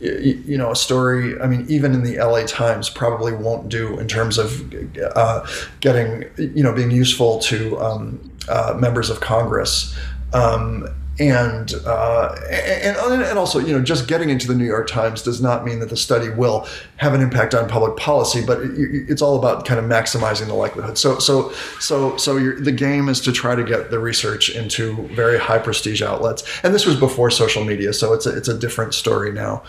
[0.00, 4.06] you know a story i mean even in the la times probably won't do in
[4.06, 4.72] terms of
[5.16, 5.44] uh,
[5.80, 9.98] getting you know being useful to um, uh, members of congress
[10.32, 10.88] um,
[11.20, 15.42] and, uh, and and also you know just getting into the New York Times does
[15.42, 16.66] not mean that the study will
[16.98, 20.54] have an impact on public policy, but it, it's all about kind of maximizing the
[20.54, 20.96] likelihood.
[20.96, 25.38] So so so so the game is to try to get the research into very
[25.38, 28.94] high prestige outlets, and this was before social media, so it's a, it's a different
[28.94, 29.62] story now.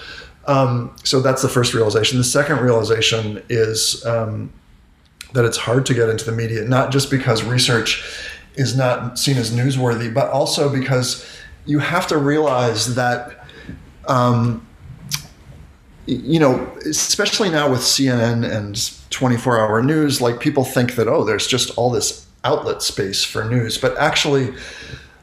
[0.46, 2.18] Um, so that's the first realization.
[2.18, 4.52] The second realization is um,
[5.34, 8.04] that it's hard to get into the media, not just because research
[8.56, 11.26] is not seen as newsworthy, but also because
[11.66, 13.46] you have to realize that,
[14.08, 14.66] um,
[16.06, 21.24] you know, especially now with CNN and 24 hour news, like people think that, oh,
[21.24, 23.78] there's just all this outlet space for news.
[23.78, 24.54] But actually,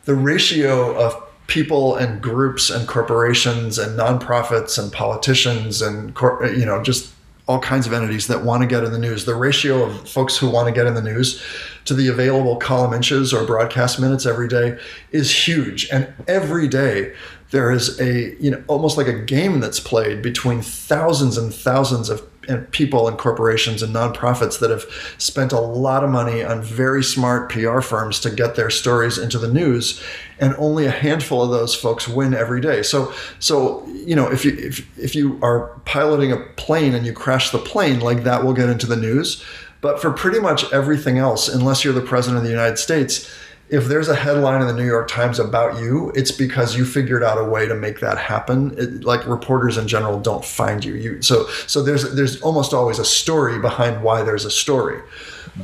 [0.04, 6.16] the ratio of people and groups and corporations and nonprofits and politicians and,
[6.56, 7.12] you know, just
[7.46, 9.24] all kinds of entities that want to get in the news.
[9.24, 11.42] The ratio of folks who want to get in the news
[11.84, 14.78] to the available column inches or broadcast minutes every day
[15.12, 15.88] is huge.
[15.90, 17.14] And every day
[17.50, 22.10] there is a, you know, almost like a game that's played between thousands and thousands
[22.10, 24.84] of and people and corporations and nonprofits that have
[25.18, 29.38] spent a lot of money on very smart PR firms to get their stories into
[29.38, 30.02] the news,
[30.38, 32.82] and only a handful of those folks win every day.
[32.82, 37.12] So, so you know, if you if if you are piloting a plane and you
[37.12, 39.42] crash the plane, like that will get into the news.
[39.82, 43.30] But for pretty much everything else, unless you're the president of the United States,
[43.68, 47.24] if there's a headline in the New York Times about you, it's because you figured
[47.24, 48.76] out a way to make that happen.
[48.78, 50.94] It, like reporters in general don't find you.
[50.94, 55.00] You so so there's there's almost always a story behind why there's a story.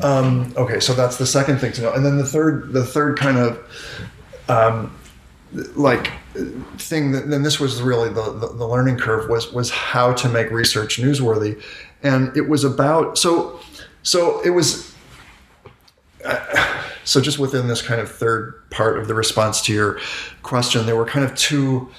[0.01, 3.19] Um, okay, so that's the second thing to know, and then the third the third
[3.19, 4.13] kind of
[4.49, 4.99] um,
[5.77, 6.11] like
[6.79, 10.29] thing that then this was really the, the the learning curve was was how to
[10.29, 11.63] make research newsworthy,
[12.03, 13.61] and it was about so
[14.03, 14.93] so it was.
[16.25, 20.01] Uh, so just within this kind of third part of the response to your
[20.43, 21.91] question, there were kind of two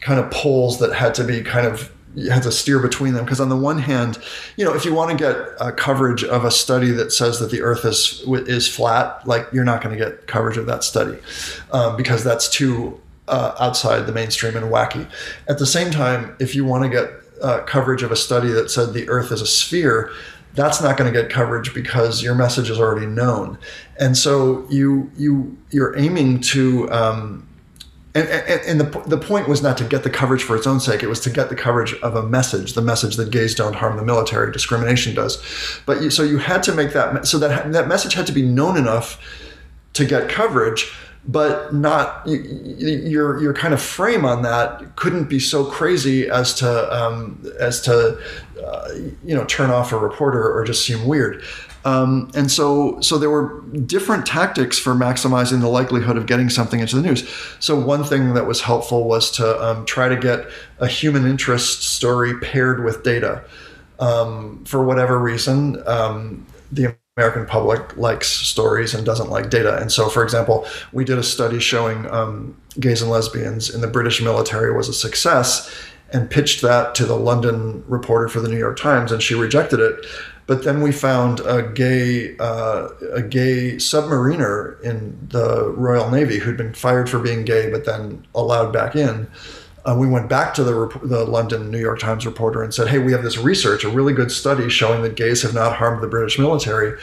[0.00, 3.24] kind of poles that had to be kind of you had to steer between them
[3.24, 4.18] because on the one hand,
[4.56, 7.62] you know, if you want to get coverage of a study that says that the
[7.62, 11.18] Earth is is flat, like you're not going to get coverage of that study
[11.72, 15.08] um, because that's too uh, outside the mainstream and wacky.
[15.48, 17.10] At the same time, if you want to get
[17.42, 20.12] uh, coverage of a study that said the Earth is a sphere,
[20.54, 23.58] that's not going to get coverage because your message is already known
[23.98, 27.46] and so you you you're aiming to um,
[28.14, 30.80] and, and, and, the, the point was not to get the coverage for its own
[30.80, 31.02] sake.
[31.02, 33.96] It was to get the coverage of a message, the message that gays don't harm
[33.96, 35.42] the military, discrimination does.
[35.86, 38.42] But you, so you had to make that so that that message had to be
[38.42, 39.18] known enough
[39.94, 40.92] to get coverage,
[41.26, 46.92] but not your your kind of frame on that couldn't be so crazy as to
[46.92, 48.18] um, as to
[48.64, 48.88] uh,
[49.24, 51.42] you know turn off a reporter or just seem weird.
[51.84, 56.78] Um, and so, so there were different tactics for maximizing the likelihood of getting something
[56.78, 57.28] into the news.
[57.58, 60.46] So one thing that was helpful was to um, try to get
[60.78, 63.44] a human interest story paired with data.
[63.98, 69.76] Um, for whatever reason, um, the American public likes stories and doesn't like data.
[69.76, 73.86] And so, for example, we did a study showing um, gays and lesbians in the
[73.86, 75.70] British military was a success
[76.14, 79.78] and pitched that to the London reporter for the New York Times, and she rejected
[79.78, 80.06] it.
[80.46, 86.56] But then we found a gay uh, a gay submariner in the Royal Navy who'd
[86.56, 89.30] been fired for being gay, but then allowed back in.
[89.84, 92.98] Uh, we went back to the, the London New York Times reporter and said, "Hey,
[92.98, 96.06] we have this research, a really good study showing that gays have not harmed the
[96.06, 96.98] British military,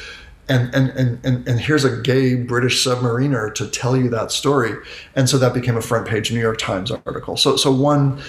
[0.47, 4.75] and and and and, and here's a gay British submariner to tell you that story."
[5.15, 7.35] And so that became a front page New York Times article.
[7.37, 8.21] So so one.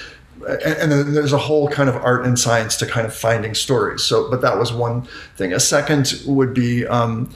[0.49, 4.03] And, then there's a whole kind of art and science to kind of finding stories.
[4.03, 5.03] So, but that was one
[5.37, 5.53] thing.
[5.53, 7.31] A second would be um,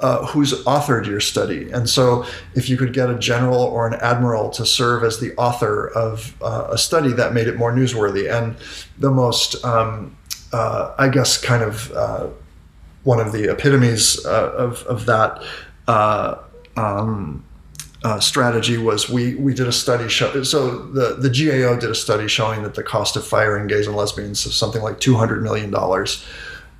[0.00, 1.70] uh, who's authored your study.
[1.70, 5.34] And so, if you could get a general or an admiral to serve as the
[5.36, 8.30] author of uh, a study, that made it more newsworthy.
[8.30, 8.56] And
[8.98, 10.16] the most, um,
[10.52, 12.28] uh, I guess, kind of uh,
[13.04, 15.42] one of the epitomes uh, of, of that.
[15.86, 16.38] Uh,
[16.76, 17.44] um,
[18.20, 22.28] strategy was we we did a study show so the the GAO did a study
[22.28, 25.70] showing that the cost of firing gays and lesbians is something like two hundred million
[25.70, 26.24] dollars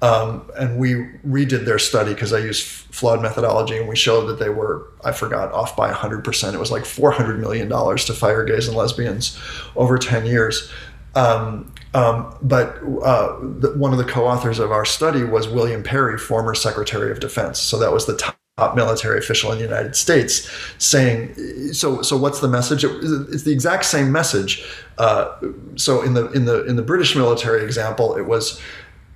[0.02, 0.94] Um, and we
[1.26, 5.12] redid their study because I used flawed methodology, and we showed that they were, I
[5.12, 6.54] forgot, off by 100%.
[6.54, 9.38] It was like $400 million to fire gays and lesbians
[9.76, 10.70] over 10 years.
[11.14, 16.16] Um, um, but uh, the, one of the co-authors of our study was William Perry,
[16.16, 17.60] former Secretary of Defense.
[17.60, 18.36] So that was the top
[18.74, 21.34] military official in the United States saying,
[21.72, 22.84] so so what's the message?
[22.84, 24.64] it's the exact same message.
[24.98, 25.34] Uh,
[25.76, 28.60] so in the in the in the British military example, it was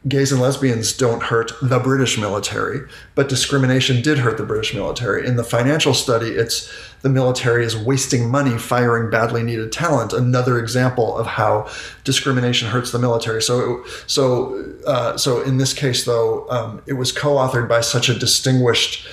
[0.06, 2.80] gays and lesbians don't hurt the British military,
[3.14, 5.26] but discrimination did hurt the British military.
[5.26, 10.12] In the financial study, it's the military is wasting money firing badly needed talent.
[10.12, 11.68] Another example of how
[12.02, 13.40] discrimination hurts the military.
[13.40, 18.18] So, so, uh, so in this case, though, um, it was co-authored by such a
[18.18, 19.06] distinguished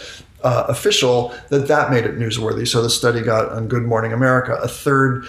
[0.43, 2.67] uh, official that that made it newsworthy.
[2.67, 4.56] So the study got on Good Morning America.
[4.62, 5.25] A third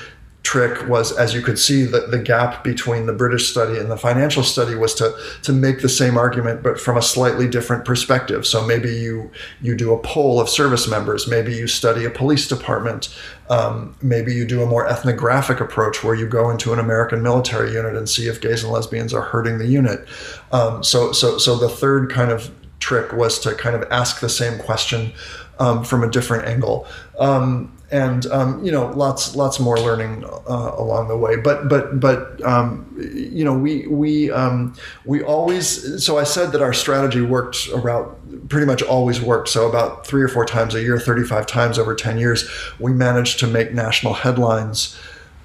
[0.53, 3.97] trick was, as you could see, that the gap between the British study and the
[3.97, 8.47] financial study was to to make the same argument, but from a slightly different perspective.
[8.47, 9.31] So maybe you
[9.63, 13.09] you do a poll of service members, maybe you study a police department,
[13.49, 17.73] um, maybe you do a more ethnographic approach where you go into an American military
[17.73, 20.07] unit and see if gays and lesbians are hurting the unit.
[20.53, 24.29] Um, so so so the third kind of trick was to kind of ask the
[24.29, 25.13] same question
[25.59, 26.87] um, from a different angle.
[27.19, 31.37] Um, and um, you know, lots lots more learning uh, along the way.
[31.37, 34.75] But but but um, you know, we we um,
[35.05, 36.03] we always.
[36.05, 39.51] So I said that our strategy worked about pretty much always worked.
[39.51, 42.49] So about three or four times a year, thirty five times over ten years,
[42.81, 44.99] we managed to make national headlines.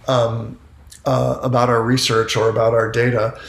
[0.08, 0.58] Um,
[1.06, 3.40] uh, about our research or about our data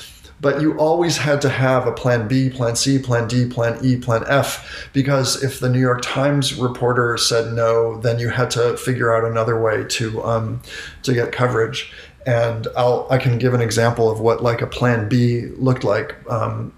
[0.40, 3.96] but you always had to have a plan B, plan C, plan D, plan E,
[3.96, 8.76] plan F, because if the New York Times reporter said no, then you had to
[8.76, 10.62] figure out another way to um,
[11.02, 11.92] to get coverage.
[12.26, 16.14] And I'll I can give an example of what like a plan B looked like.
[16.30, 16.72] Um,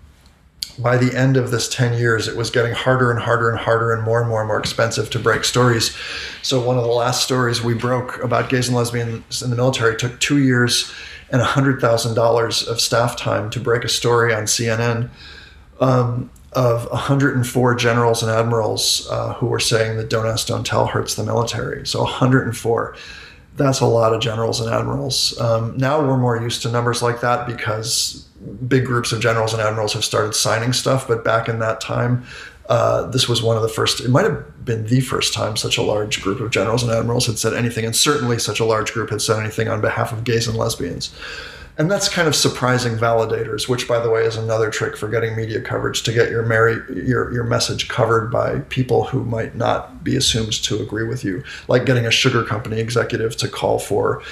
[0.79, 3.92] by the end of this 10 years, it was getting harder and harder and harder
[3.92, 5.94] and more and more and more expensive to break stories.
[6.42, 9.96] So, one of the last stories we broke about gays and lesbians in the military
[9.96, 10.90] took two years
[11.30, 15.08] and $100,000 of staff time to break a story on CNN
[15.80, 20.86] um, of 104 generals and admirals uh, who were saying that don't ask, don't tell
[20.86, 21.86] hurts the military.
[21.86, 22.96] So 104.
[23.56, 25.38] That's a lot of generals and admirals.
[25.40, 28.26] Um, now we're more used to numbers like that because
[28.66, 31.06] big groups of generals and admirals have started signing stuff.
[31.06, 32.24] But back in that time,
[32.70, 35.76] uh, this was one of the first, it might have been the first time such
[35.76, 38.92] a large group of generals and admirals had said anything, and certainly such a large
[38.92, 41.12] group had said anything on behalf of gays and lesbians.
[41.78, 45.35] And that's kind of surprising validators, which, by the way, is another trick for getting
[45.35, 46.46] media coverage to get your,
[46.92, 51.42] your, your message covered by people who might not be assumed to agree with you,
[51.66, 54.22] like getting a sugar company executive to call for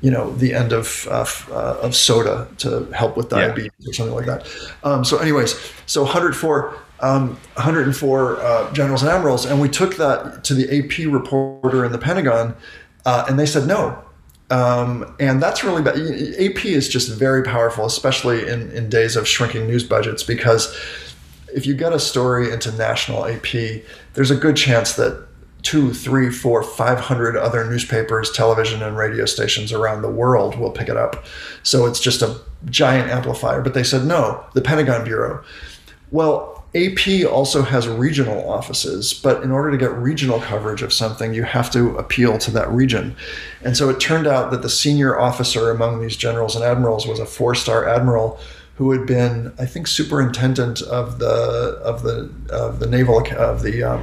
[0.00, 3.90] you know the end of uh, uh, of soda to help with diabetes yeah.
[3.90, 4.46] or something like that.
[4.84, 10.44] Um, so, anyways, so 104 um, 104 uh, generals and admirals, and we took that
[10.44, 12.54] to the AP reporter in the Pentagon,
[13.04, 14.02] uh, and they said no.
[14.50, 15.96] Um, and that's really bad.
[15.96, 20.74] AP is just very powerful, especially in, in days of shrinking news budgets, because
[21.54, 23.82] if you get a story into national AP,
[24.14, 25.26] there's a good chance that
[25.62, 30.70] two, three, four, five hundred other newspapers, television, and radio stations around the world will
[30.70, 31.24] pick it up.
[31.62, 33.60] So it's just a giant amplifier.
[33.60, 35.44] But they said no, the Pentagon Bureau.
[36.10, 41.34] Well, AP also has regional offices, but in order to get regional coverage of something,
[41.34, 43.16] you have to appeal to that region.
[43.62, 47.18] And so it turned out that the senior officer among these generals and admirals was
[47.18, 48.38] a four star admiral
[48.78, 51.26] who had been, I think, superintendent of the
[51.82, 54.02] of the of the naval of the um,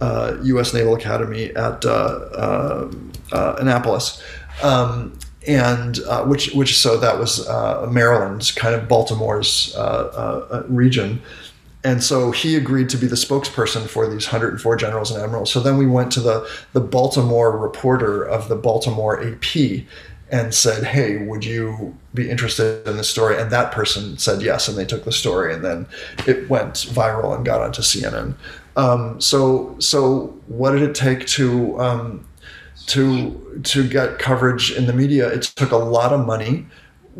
[0.00, 0.72] uh, U.S.
[0.72, 2.90] Naval Academy at uh, uh,
[3.30, 4.22] uh Annapolis.
[4.62, 9.76] Um, and uh, which which so that was uh, Maryland's kind of Baltimore's
[10.68, 11.20] region,
[11.82, 15.50] and so he agreed to be the spokesperson for these 104 generals and admirals.
[15.50, 19.84] So then we went to the the Baltimore reporter of the Baltimore AP
[20.30, 24.68] and said, "Hey, would you be interested in this story?" And that person said yes,
[24.68, 25.86] and they took the story, and then
[26.26, 28.34] it went viral and got onto CNN.
[28.76, 32.26] Um, so, so what did it take to um,
[32.86, 35.28] to to get coverage in the media?
[35.28, 36.66] It took a lot of money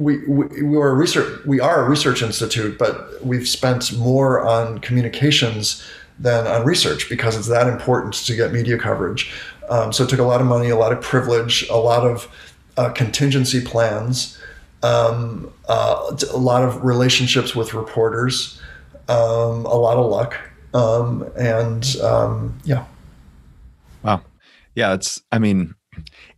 [0.01, 4.41] we, we, we were a research we are a research institute, but we've spent more
[4.41, 5.87] on communications
[6.19, 9.33] than on research because it's that important to get media coverage.
[9.69, 12.29] Um, so it took a lot of money, a lot of privilege, a lot of
[12.77, 14.39] uh, contingency plans,
[14.83, 18.61] um, uh, a lot of relationships with reporters,
[19.09, 20.37] um, a lot of luck,
[20.75, 22.85] um, and um, yeah.
[24.03, 24.23] Wow.
[24.75, 25.21] Yeah, it's.
[25.31, 25.75] I mean,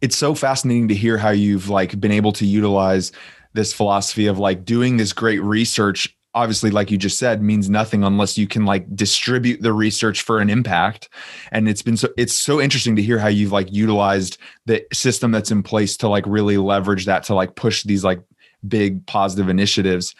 [0.00, 3.12] it's so fascinating to hear how you've like been able to utilize
[3.54, 8.02] this philosophy of like doing this great research obviously like you just said means nothing
[8.04, 11.08] unless you can like distribute the research for an impact
[11.50, 15.30] and it's been so it's so interesting to hear how you've like utilized the system
[15.30, 18.22] that's in place to like really leverage that to like push these like
[18.66, 20.14] big positive initiatives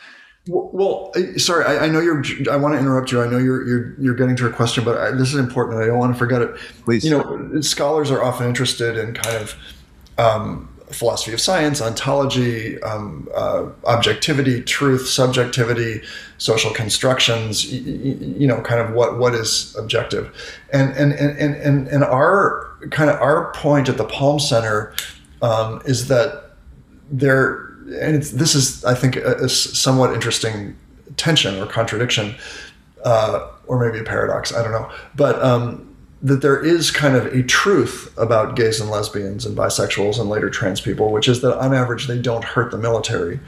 [0.48, 2.20] well, sorry, I, I, know you're.
[2.50, 3.22] I want to interrupt you.
[3.22, 5.80] I know you're you're you're getting to a question, but I, this is important.
[5.80, 6.56] I don't want to forget it.
[6.84, 7.04] Please.
[7.04, 9.54] You know, scholars are often interested in kind of
[10.18, 16.02] um, philosophy of science, ontology, um, uh, objectivity, truth, subjectivity,
[16.38, 17.70] social constructions.
[17.70, 20.34] You, you, know, kind of what what is objective,
[20.72, 24.94] and and and and and our kind of our point at the Palm Center
[25.40, 26.52] um, is that
[27.10, 30.76] there and this is, I think, a, a, somewhat interesting
[31.16, 32.34] tension or contradiction,
[33.04, 34.54] uh, or maybe a paradox.
[34.54, 35.91] I don't know, but um,
[36.22, 40.48] that there is kind of a truth about gays and lesbians and bisexuals and later
[40.48, 43.40] trans people, which is that on average they don't hurt the military.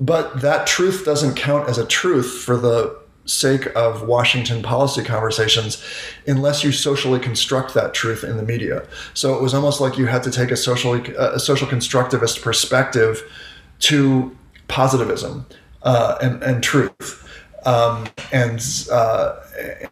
[0.00, 5.80] But that truth doesn't count as a truth for the sake of Washington policy conversations
[6.26, 8.84] unless you socially construct that truth in the media.
[9.14, 13.22] So it was almost like you had to take a socially a social constructivist perspective
[13.80, 14.36] to
[14.66, 15.46] positivism
[15.84, 17.20] uh, and, and truth.
[17.64, 19.36] Um, and uh,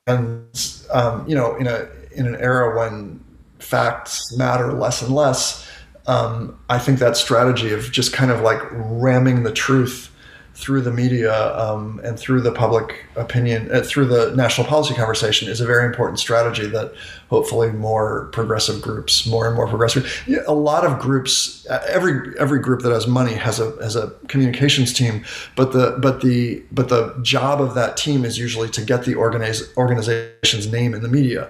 [0.09, 3.25] and um, you know, in a in an era when
[3.59, 5.69] facts matter less and less,
[6.07, 10.11] um, I think that strategy of just kind of like ramming the truth
[10.55, 15.49] through the media um, and through the public opinion, uh, through the national policy conversation,
[15.49, 16.93] is a very important strategy that
[17.29, 20.05] hopefully more progressive groups, more and more progressive,
[20.47, 24.11] a lot of groups, uh, every every group that has money has a has a
[24.29, 25.25] communications team,
[25.57, 29.15] but the but the but the job of that team is usually to get the
[29.15, 31.49] organize, organization's name in the media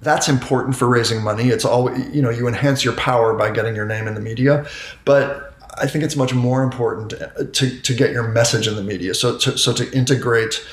[0.00, 1.48] that's important for raising money.
[1.48, 2.30] It's all you know.
[2.30, 4.66] You enhance your power by getting your name in the media,
[5.04, 7.14] but I think it's much more important
[7.54, 9.14] to, to get your message in the media.
[9.14, 10.64] So to, so to integrate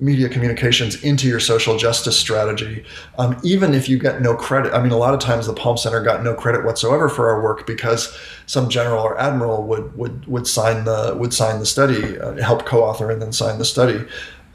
[0.00, 2.84] media communications into your social justice strategy,
[3.18, 4.72] um, even if you get no credit.
[4.72, 7.42] I mean, a lot of times the Palm Center got no credit whatsoever for our
[7.42, 8.16] work because
[8.46, 12.64] some general or admiral would would would sign the would sign the study, uh, help
[12.64, 14.04] co-author, and then sign the study.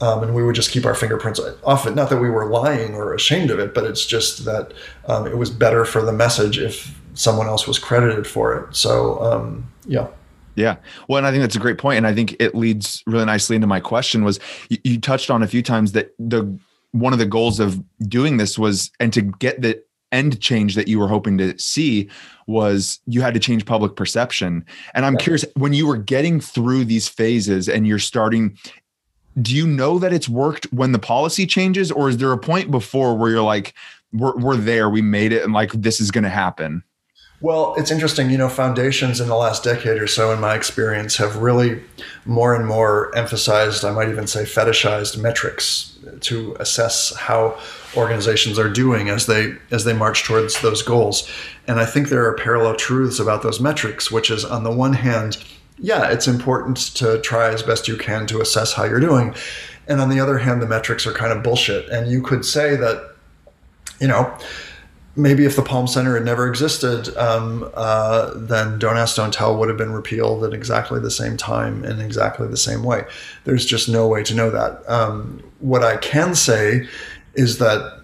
[0.01, 1.95] Um, and we would just keep our fingerprints off it.
[1.95, 4.73] Not that we were lying or ashamed of it, but it's just that
[5.07, 8.75] um, it was better for the message if someone else was credited for it.
[8.75, 10.07] So um, yeah.
[10.55, 10.77] Yeah.
[11.07, 11.83] Well, and I think that's a great.
[11.83, 14.39] And I think it leads really nicely into my question was
[14.69, 16.57] you, you touched on a few times that the
[16.91, 19.81] one of the goals of doing this was and to get the
[20.11, 22.07] end change that you were hoping to see
[22.45, 24.63] was you had to change public perception.
[24.93, 25.19] And I'm yeah.
[25.19, 28.55] curious when you were getting through these phases and you're starting
[29.41, 32.71] do you know that it's worked when the policy changes or is there a point
[32.71, 33.73] before where you're like
[34.11, 36.83] we're, we're there we made it and like this is going to happen
[37.43, 38.29] well, it's interesting.
[38.29, 41.83] You know, foundations in the last decade or so, in my experience, have really
[42.23, 47.59] more and more emphasized, I might even say fetishized metrics to assess how
[47.97, 51.29] organizations are doing as they as they march towards those goals.
[51.67, 54.93] And I think there are parallel truths about those metrics, which is on the one
[54.93, 55.37] hand,
[55.77, 59.35] yeah, it's important to try as best you can to assess how you're doing.
[59.87, 61.89] And on the other hand, the metrics are kind of bullshit.
[61.89, 63.15] And you could say that,
[63.99, 64.33] you know,
[65.15, 69.57] maybe if the Palm Center had never existed, um, uh, then Don't Ask, Don't Tell
[69.57, 73.05] would have been repealed at exactly the same time in exactly the same way.
[73.43, 74.89] There's just no way to know that.
[74.89, 76.87] Um, what I can say
[77.35, 77.99] is that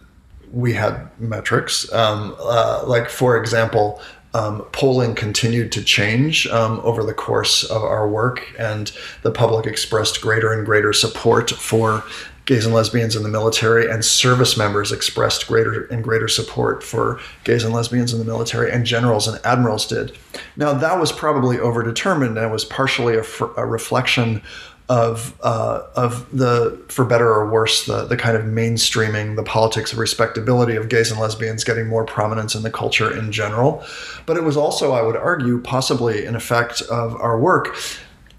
[0.52, 1.92] we had metrics.
[1.94, 4.02] Um, uh, like, for example,
[4.34, 8.92] um, polling continued to change um, over the course of our work, and
[9.24, 12.04] the public expressed greater and greater support for
[12.46, 17.20] gays and lesbians in the military, and service members expressed greater and greater support for
[17.44, 20.18] gays and lesbians in the military, and generals and admirals did.
[20.56, 24.42] Now, that was probably overdetermined and was partially a reflection
[24.90, 29.94] of uh, of the for better or worse the the kind of mainstreaming the politics
[29.94, 33.84] of respectability of gays and lesbians getting more prominence in the culture in general
[34.26, 37.78] but it was also i would argue possibly an effect of our work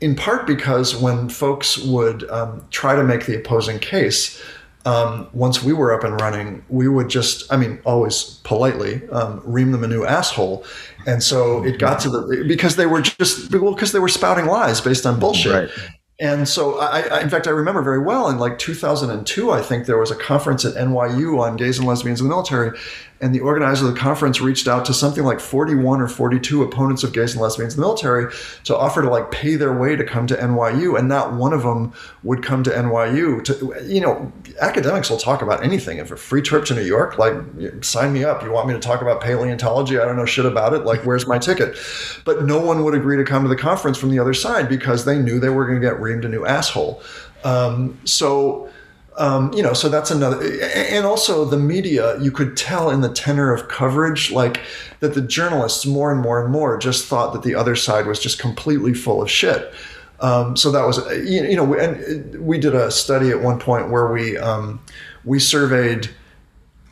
[0.00, 4.42] in part because when folks would um, try to make the opposing case,
[4.86, 9.42] um, once we were up and running, we would just, I mean, always politely um,
[9.44, 10.64] ream them a new asshole.
[11.06, 14.46] And so it got to the, because they were just, well, because they were spouting
[14.46, 15.52] lies based on bullshit.
[15.52, 15.90] Right.
[16.20, 19.86] And so, I, I, in fact, I remember very well in like 2002, I think
[19.86, 22.78] there was a conference at NYU on gays and lesbians in the military
[23.20, 27.02] and the organizer of the conference reached out to something like 41 or 42 opponents
[27.04, 28.32] of gays and lesbians in the military
[28.64, 31.62] to offer to like pay their way to come to NYU and not one of
[31.62, 31.92] them
[32.22, 35.98] would come to NYU to you know academics will talk about anything.
[35.98, 37.34] If a free trip to New York like
[37.82, 38.42] sign me up.
[38.42, 39.98] You want me to talk about paleontology?
[39.98, 40.84] I don't know shit about it.
[40.84, 41.76] Like where's my ticket?
[42.24, 45.04] But no one would agree to come to the conference from the other side because
[45.04, 47.02] they knew they were going to get reamed a new asshole.
[47.44, 48.70] Um, so.
[49.16, 50.40] Um, you know, so that's another,
[50.72, 52.18] and also the media.
[52.20, 54.60] You could tell in the tenor of coverage, like
[55.00, 58.20] that the journalists more and more and more just thought that the other side was
[58.20, 59.72] just completely full of shit.
[60.20, 60.98] Um, so that was,
[61.28, 64.80] you know, and we did a study at one point where we um,
[65.24, 66.10] we surveyed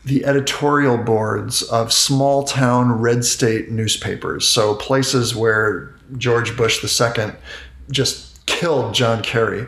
[0.04, 4.48] the editorial boards of small town red state newspapers.
[4.48, 7.32] So places where George Bush II
[7.90, 9.66] just killed John Kerry.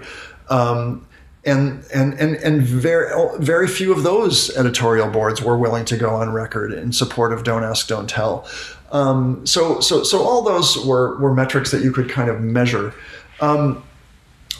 [0.48, 1.06] Um,
[1.44, 6.10] and, and, and, and very, very few of those editorial boards were willing to go
[6.10, 8.46] on record in support of Don't Ask, Don't Tell.
[8.92, 12.92] Um, so, so, so all those were, were metrics that you could kind of measure.
[13.40, 13.82] Um,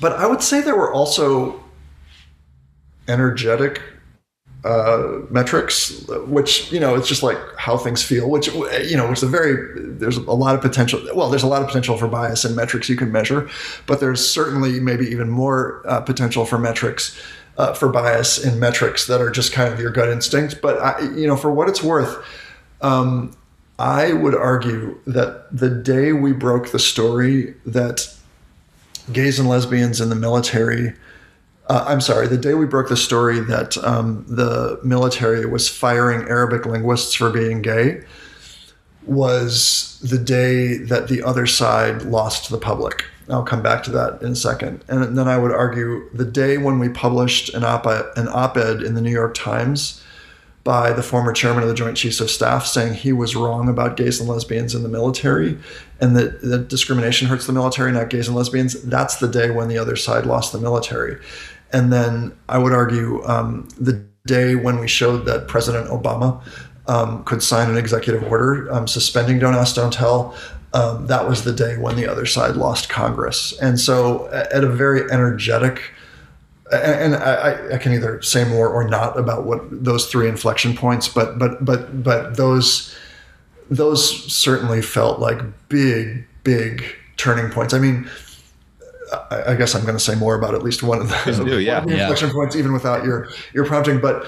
[0.01, 1.63] but I would say there were also
[3.09, 3.83] energetic
[4.65, 8.29] uh, metrics, which you know, it's just like how things feel.
[8.29, 11.01] Which you know, it's a very there's a lot of potential.
[11.15, 13.49] Well, there's a lot of potential for bias in metrics you can measure,
[13.87, 17.19] but there's certainly maybe even more uh, potential for metrics.
[17.59, 21.01] Uh, for bias in metrics that are just kind of your gut instinct, but I,
[21.01, 22.25] you know, for what it's worth,
[22.81, 23.37] um,
[23.79, 28.09] I would argue that the day we broke the story that
[29.13, 30.95] gays and lesbians in the military
[31.71, 36.29] uh, I'm sorry, the day we broke the story that um, the military was firing
[36.29, 38.03] Arabic linguists for being gay
[39.05, 43.05] was the day that the other side lost the public.
[43.29, 44.85] I'll come back to that in a second.
[44.89, 48.95] And then I would argue the day when we published an op an op-ed in
[48.95, 50.03] the New York Times
[50.65, 53.97] by the former chairman of the Joint Chiefs of Staff saying he was wrong about
[53.97, 55.57] gays and lesbians in the military
[56.01, 59.69] and that, that discrimination hurts the military, not gays and lesbians, that's the day when
[59.69, 61.19] the other side lost the military.
[61.73, 66.43] And then I would argue um, the day when we showed that President Obama
[66.87, 70.35] um, could sign an executive order um, suspending Don't Ask, Don't Tell,
[70.73, 73.59] um, that was the day when the other side lost Congress.
[73.61, 75.93] And so, at a very energetic,
[76.73, 81.09] and I, I, can either say more or not about what those three inflection points,
[81.09, 82.95] but but but but those
[83.69, 86.85] those certainly felt like big big
[87.17, 87.75] turning points.
[87.75, 88.09] I mean,
[89.31, 91.81] I, guess I'm going to say more about at least one of the, do, yeah.
[91.81, 92.35] the inflection yeah.
[92.35, 94.01] points, even without your your prompting.
[94.01, 94.27] But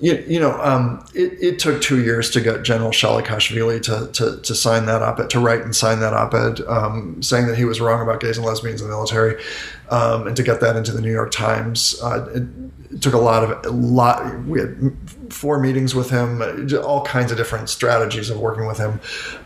[0.00, 4.40] you, you know, um, it, it, took two years to get General Shalikashvili to, to,
[4.40, 7.82] to sign that op-ed, to write and sign that op-ed, um, saying that he was
[7.82, 9.42] wrong about gays and lesbians in the military,
[9.90, 12.00] um, and to get that into the New York Times.
[12.02, 12.42] Uh, it,
[12.90, 14.42] it, took a lot of a lot.
[14.46, 14.96] We had
[15.28, 16.42] four meetings with him,
[16.82, 19.00] all kinds of different strategies of working with him.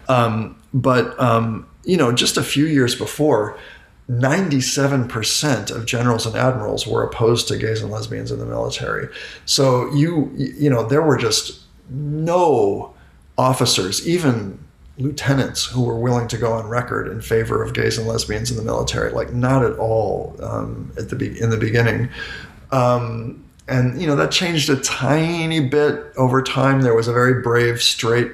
[0.09, 3.59] Um, but um, you know, just a few years before
[4.11, 9.09] 97% of generals and admirals were opposed to gays and lesbians in the military.
[9.47, 12.95] So you you know there were just no
[13.39, 14.59] officers, even
[14.99, 18.59] lieutenants, who were willing to go on record in favor of gays and lesbians in
[18.59, 19.11] the military.
[19.11, 22.11] Like not at all um, at the be- in the beginning.
[22.73, 26.83] Um, and you know that changed a tiny bit over time.
[26.83, 28.33] There was a very brave, straight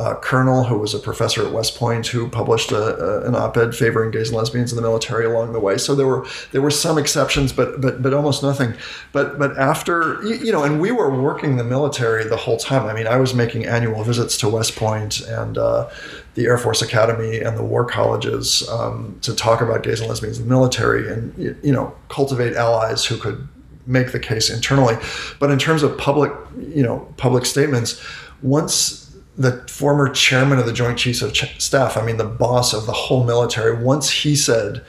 [0.00, 3.74] uh, colonel who was a professor at West Point who published a, a, an op-ed
[3.74, 5.76] favoring gays and lesbians in the military along the way.
[5.76, 8.72] So there were there were some exceptions, but but but almost nothing.
[9.12, 12.86] But but after you know, and we were working the military the whole time.
[12.86, 15.90] I mean, I was making annual visits to West Point and uh,
[16.34, 20.38] the Air Force Academy and the war colleges um, to talk about gays and lesbians
[20.38, 23.46] in the military, and you know, cultivate allies who could
[23.86, 24.96] make the case internally.
[25.38, 28.02] But in terms of public, you know, public statements,
[28.40, 29.09] once
[29.40, 32.92] the former chairman of the Joint Chiefs of Staff, I mean, the boss of the
[32.92, 34.84] whole military, once he said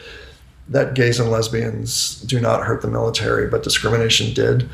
[0.68, 4.70] that gays and lesbians do not hurt the military, but discrimination did,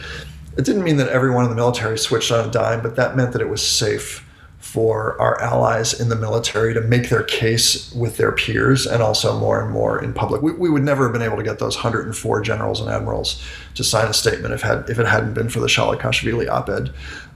[0.57, 3.33] it didn't mean that everyone in the military switched on a dime, but that meant
[3.33, 8.17] that it was safe for our allies in the military to make their case with
[8.17, 10.41] their peers and also more and more in public.
[10.41, 13.43] We, we would never have been able to get those 104 generals and admirals
[13.75, 16.91] to sign a statement if, had, if it hadn't been for the Shalikashvili op ed.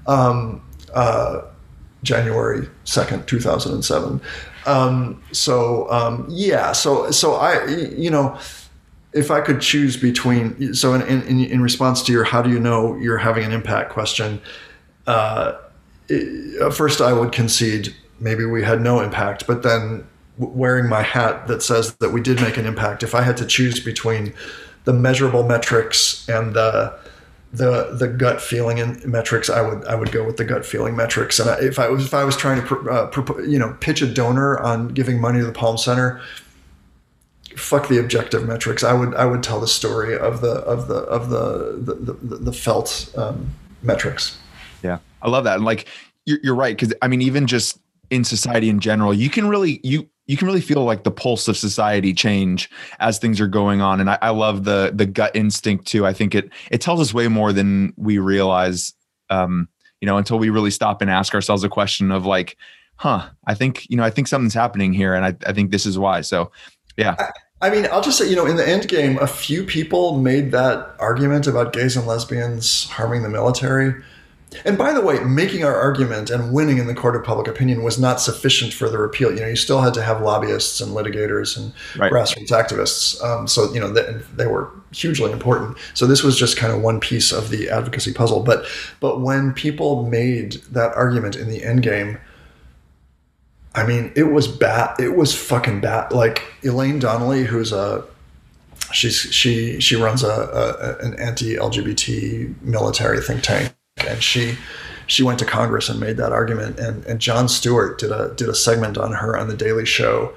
[0.07, 0.63] Um,
[0.95, 1.43] uh,
[2.03, 4.21] January 2nd, 2007.
[4.65, 8.37] Um, so, um, yeah, so, so I, you know,
[9.13, 12.59] if I could choose between, so in, in, in response to your how do you
[12.59, 14.41] know you're having an impact question,
[15.07, 15.53] uh,
[16.07, 21.47] it, first I would concede maybe we had no impact, but then wearing my hat
[21.47, 24.33] that says that we did make an impact, if I had to choose between
[24.85, 26.97] the measurable metrics and the
[27.53, 30.95] the the gut feeling and metrics, I would I would go with the gut feeling
[30.95, 31.39] metrics.
[31.39, 34.57] And if I was if I was trying to uh, you know pitch a donor
[34.59, 36.21] on giving money to the Palm Center,
[37.55, 38.83] fuck the objective metrics.
[38.83, 42.35] I would I would tell the story of the of the of the the the,
[42.37, 44.37] the felt um, metrics.
[44.81, 45.55] Yeah, I love that.
[45.55, 45.87] And like
[46.25, 47.79] you're, you're right because I mean even just
[48.09, 51.47] in society in general, you can really you you can really feel like the pulse
[51.47, 52.69] of society change
[52.99, 53.99] as things are going on.
[53.99, 56.05] And I, I love the the gut instinct too.
[56.05, 58.93] I think it it tells us way more than we realize.
[59.29, 59.67] Um,
[60.01, 62.57] you know, until we really stop and ask ourselves a question of like,
[62.95, 65.13] huh, I think, you know, I think something's happening here.
[65.13, 66.21] And I, I think this is why.
[66.21, 66.51] So
[66.97, 67.15] yeah.
[67.19, 70.17] I, I mean, I'll just say, you know, in the end game, a few people
[70.17, 73.93] made that argument about gays and lesbians harming the military.
[74.65, 77.83] And by the way, making our argument and winning in the court of public opinion
[77.83, 79.31] was not sufficient for the repeal.
[79.31, 82.11] You know, you still had to have lobbyists and litigators and right.
[82.11, 83.23] grassroots activists.
[83.23, 85.77] Um, so, you know, they, they, were hugely important.
[85.93, 88.43] So this was just kind of one piece of the advocacy puzzle.
[88.43, 88.65] But,
[88.99, 92.19] but when people made that argument in the end game,
[93.73, 94.99] I mean, it was bad.
[94.99, 96.11] It was fucking bad.
[96.11, 98.03] Like Elaine Donnelly, who's a
[98.91, 104.57] she's she she runs a, a an anti LGBT military think tank and she
[105.07, 106.79] she went to Congress and made that argument.
[106.79, 110.33] And and Jon Stewart did a did a segment on her on the Daily Show.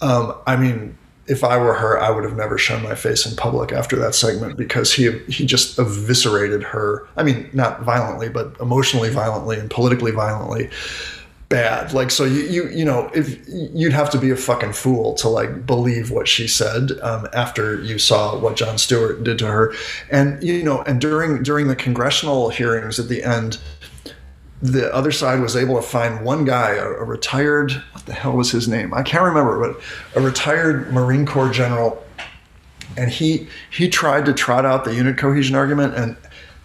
[0.00, 3.36] Um, I mean, if I were her, I would have never shown my face in
[3.36, 7.06] public after that segment because he he just eviscerated her.
[7.16, 10.70] I mean, not violently, but emotionally violently and politically violently
[11.48, 11.92] bad.
[11.92, 15.28] Like, so you, you, you know, if you'd have to be a fucking fool to
[15.28, 19.72] like believe what she said um, after you saw what Jon Stewart did to her,
[20.10, 23.58] and you know, and during during the congressional hearings at the end,
[24.60, 28.32] the other side was able to find one guy, a, a retired, what the hell
[28.32, 28.92] was his name?
[28.92, 29.82] I can't remember, but
[30.20, 32.04] a retired Marine Corps general.
[32.96, 36.16] And he he tried to trot out the unit cohesion argument, and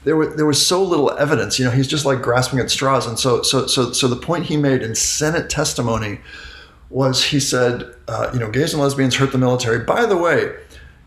[0.04, 1.60] there was there was so little evidence.
[1.60, 3.08] You know, he's just like grasping at straws.
[3.08, 6.20] And so so so so the point he made in Senate testimony
[6.89, 9.80] was he said, uh, you know, gays and lesbians hurt the military.
[9.80, 10.56] By the way,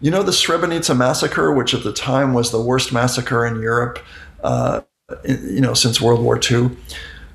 [0.01, 3.99] you know the Srebrenica massacre, which at the time was the worst massacre in Europe,
[4.43, 4.81] uh,
[5.25, 6.71] in, you know, since World War II.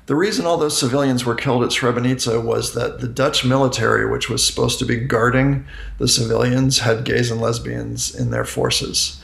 [0.06, 4.28] The reason all those civilians were killed at Srebrenica was that the Dutch military, which
[4.28, 5.64] was supposed to be guarding
[5.98, 9.20] the civilians, had gays and lesbians in their forces.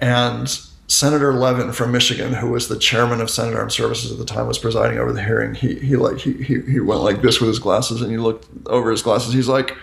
[0.00, 4.24] And Senator Levin from Michigan, who was the chairman of Senate Armed Services at the
[4.24, 5.54] time, was presiding over the hearing.
[5.54, 8.46] He he like he he, he went like this with his glasses, and he looked
[8.66, 9.32] over his glasses.
[9.34, 9.76] He's like,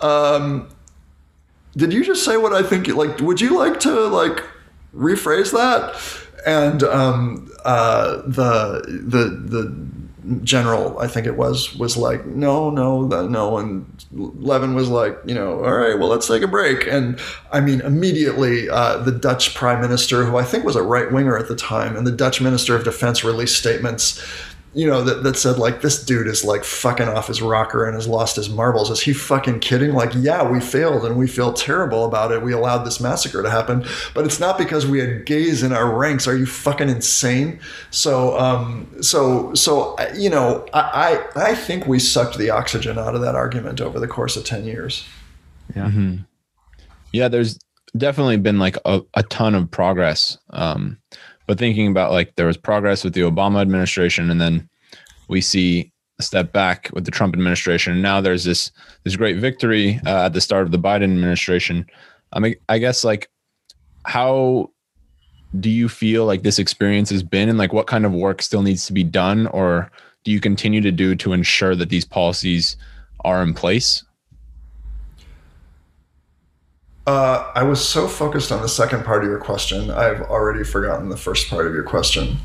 [0.00, 0.68] um,
[1.76, 2.88] "Did you just say what I think?
[2.88, 4.44] Like, would you like to like
[4.94, 5.98] rephrase that?"
[6.46, 9.88] And um, uh, the the the
[10.44, 13.58] general, I think it was, was like, no, no, no.
[13.58, 16.86] And Levin was like, you know, all right, well, let's take a break.
[16.86, 17.18] And
[17.52, 21.36] I mean, immediately, uh, the Dutch prime minister, who I think was a right winger
[21.36, 24.22] at the time, and the Dutch minister of defense released statements
[24.74, 27.94] you know, that, that said like this dude is like fucking off his rocker and
[27.94, 28.90] has lost his marbles.
[28.90, 29.92] Is he fucking kidding?
[29.92, 32.42] Like, yeah, we failed and we feel terrible about it.
[32.42, 35.96] We allowed this massacre to happen, but it's not because we had gays in our
[35.96, 36.28] ranks.
[36.28, 37.60] Are you fucking insane?
[37.90, 43.14] So, um, so, so, you know, I, I, I think we sucked the oxygen out
[43.14, 45.06] of that argument over the course of 10 years.
[45.74, 45.86] Yeah.
[45.86, 46.16] Mm-hmm.
[47.12, 47.28] Yeah.
[47.28, 47.58] There's
[47.96, 50.38] definitely been like a, a ton of progress.
[50.50, 50.98] Um,
[51.48, 54.68] but thinking about like there was progress with the Obama administration, and then
[55.28, 55.90] we see
[56.20, 57.94] a step back with the Trump administration.
[57.94, 58.70] And now there's this
[59.02, 61.86] this great victory uh, at the start of the Biden administration.
[62.34, 63.30] I mean, I guess like
[64.04, 64.70] how
[65.58, 68.62] do you feel like this experience has been, and like what kind of work still
[68.62, 69.90] needs to be done, or
[70.24, 72.76] do you continue to do to ensure that these policies
[73.24, 74.04] are in place?
[77.08, 81.08] Uh, I was so focused on the second part of your question, I've already forgotten
[81.08, 82.36] the first part of your question.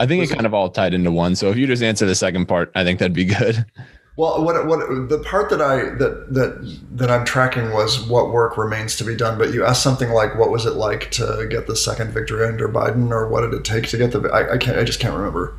[0.00, 1.36] I think was it kind it, of all tied into one.
[1.36, 3.64] So if you just answer the second part, I think that'd be good.
[4.14, 8.58] Well, what what the part that I that that that I'm tracking was what work
[8.58, 9.38] remains to be done.
[9.38, 12.68] But you asked something like, "What was it like to get the second victory under
[12.68, 14.76] Biden?" or "What did it take to get the?" I, I can't.
[14.76, 15.56] I just can't remember.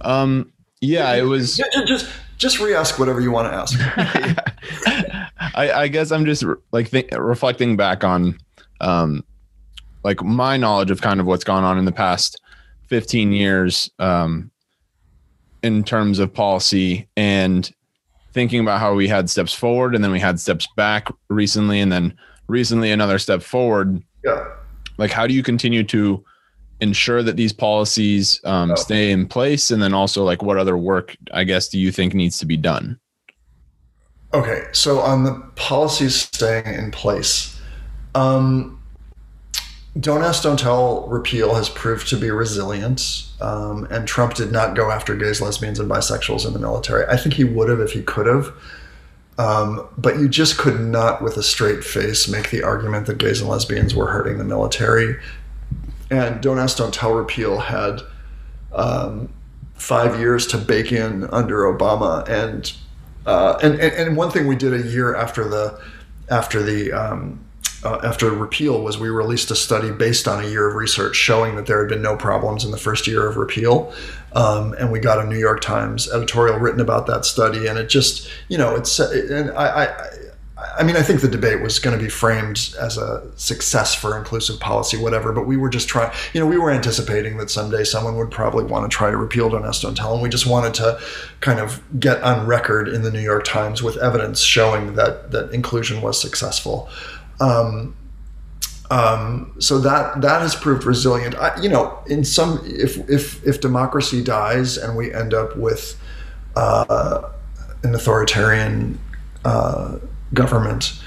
[0.00, 0.52] Um.
[0.80, 2.08] Yeah, it was just
[2.38, 3.78] just re-ask whatever you want to ask.
[5.56, 8.38] I, I, guess I'm just like th- reflecting back on,
[8.80, 9.24] um,
[10.04, 12.40] like my knowledge of kind of what's gone on in the past
[12.88, 14.50] 15 years, um,
[15.62, 17.72] in terms of policy and
[18.32, 21.90] thinking about how we had steps forward and then we had steps back recently and
[21.90, 24.00] then recently another step forward.
[24.24, 24.46] Yeah.
[24.98, 26.24] Like, how do you continue to
[26.80, 28.74] ensure that these policies um, oh.
[28.74, 32.14] stay in place and then also like what other work i guess do you think
[32.14, 32.98] needs to be done
[34.36, 37.60] okay so on the policies staying in place
[38.14, 38.80] um,
[39.98, 44.74] don't ask don't tell repeal has proved to be resilient um, and trump did not
[44.76, 47.06] go after gays lesbians and bisexuals in the military.
[47.06, 48.52] I think he would have if he could have
[49.38, 53.40] um, but you just could not, with a straight face, make the argument that gays
[53.40, 55.16] and lesbians were hurting the military.
[56.10, 58.00] And Don't Ask, Don't Tell repeal had
[58.72, 59.28] um,
[59.74, 62.72] five years to bake in under Obama, and
[63.26, 65.80] uh, and, and and one thing we did a year after the
[66.30, 67.40] after the um,
[67.84, 71.54] uh, after repeal was we released a study based on a year of research showing
[71.56, 73.92] that there had been no problems in the first year of repeal.
[74.32, 77.66] Um, and we got a New York Times editorial written about that study.
[77.68, 80.08] And it just, you know, it's, and I, I
[80.78, 84.16] I mean, I think the debate was going to be framed as a success for
[84.16, 85.32] inclusive policy, whatever.
[85.32, 88.64] But we were just trying, you know, we were anticipating that someday someone would probably
[88.64, 91.00] want to try to repeal Don't Don't Tell, and we just wanted to
[91.40, 95.52] kind of get on record in the New York Times with evidence showing that that
[95.52, 96.88] inclusion was successful.
[97.40, 97.94] Um,
[98.90, 101.34] um, so that that has proved resilient.
[101.34, 105.98] I, you know, in some, if if if democracy dies and we end up with
[106.54, 107.30] uh,
[107.82, 109.00] an authoritarian
[109.44, 109.98] uh,
[110.36, 111.02] government,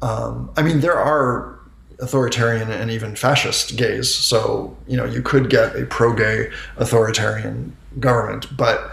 [0.00, 1.58] um, I mean, there are
[2.00, 4.12] authoritarian and even fascist gays.
[4.12, 8.90] So you know, you could get a pro-gay authoritarian government, but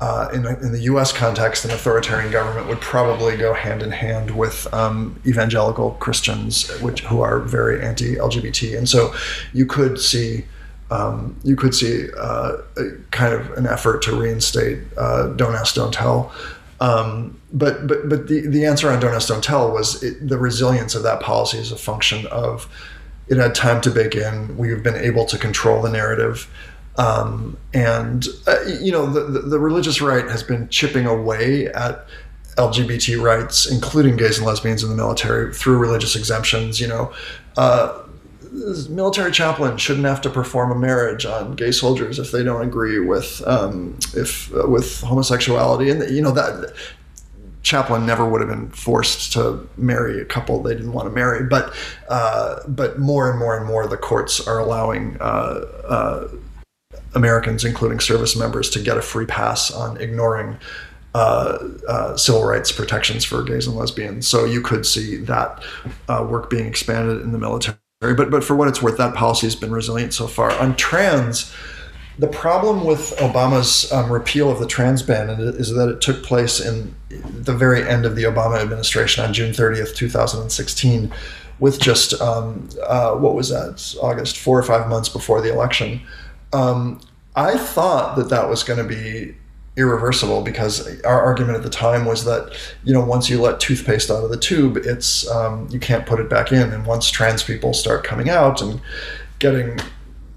[0.00, 1.12] uh, in, in, the U.S.
[1.12, 7.02] context, an authoritarian government would probably go hand in hand with um, evangelical Christians, which
[7.02, 9.14] who are very anti-LGBT, and so
[9.52, 10.46] you could see
[10.90, 12.56] um, you could see uh,
[13.10, 16.32] kind of an effort to reinstate uh, "Don't Ask, Don't Tell."
[16.80, 20.38] Um, but but but the, the answer on "Don't Ask, Don't Tell" was it, the
[20.38, 22.68] resilience of that policy is a function of
[23.28, 24.56] it had time to bake in.
[24.56, 26.50] We've been able to control the narrative.
[26.96, 32.06] Um, and uh, you know the, the, the religious right has been chipping away at
[32.56, 36.80] LGBT rights, including gays and lesbians in the military, through religious exemptions.
[36.80, 37.12] You know,
[37.56, 38.02] uh,
[38.88, 42.98] military chaplain shouldn't have to perform a marriage on gay soldiers if they don't agree
[42.98, 46.74] with um, if uh, with homosexuality, and you know that
[47.62, 51.44] chaplain never would have been forced to marry a couple they didn't want to marry.
[51.46, 51.74] But
[52.08, 56.28] uh, but more and more and more, the courts are allowing uh, uh
[57.14, 60.56] Americans, including service members, to get a free pass on ignoring
[61.14, 64.28] uh, uh, civil rights protections for gays and lesbians.
[64.28, 65.62] So you could see that
[66.08, 67.79] uh, work being expanded in the military.
[68.00, 70.52] But but for what it's worth, that policy has been resilient so far.
[70.52, 71.52] On trans,
[72.18, 76.60] the problem with Obama's um, repeal of the trans ban is that it took place
[76.60, 81.12] in the very end of the Obama administration on June 30th, 2016,
[81.58, 86.00] with just um, uh, what was that August, four or five months before the election.
[86.54, 87.02] Um,
[87.36, 89.34] I thought that that was going to be
[89.76, 94.10] irreversible because our argument at the time was that you know once you let toothpaste
[94.10, 97.42] out of the tube, it's um, you can't put it back in, and once trans
[97.42, 98.80] people start coming out and
[99.38, 99.78] getting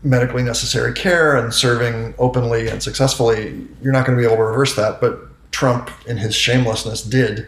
[0.04, 4.44] medically necessary care and serving openly and successfully, you're not going to be able to
[4.44, 5.00] reverse that.
[5.00, 5.20] But
[5.52, 7.48] Trump, in his shamelessness, did.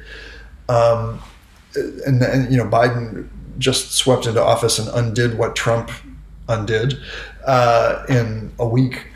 [0.70, 1.22] Um,
[1.76, 5.92] and, and you know Biden just swept into office and undid what Trump
[6.48, 6.96] undid
[7.46, 9.08] uh, in a week.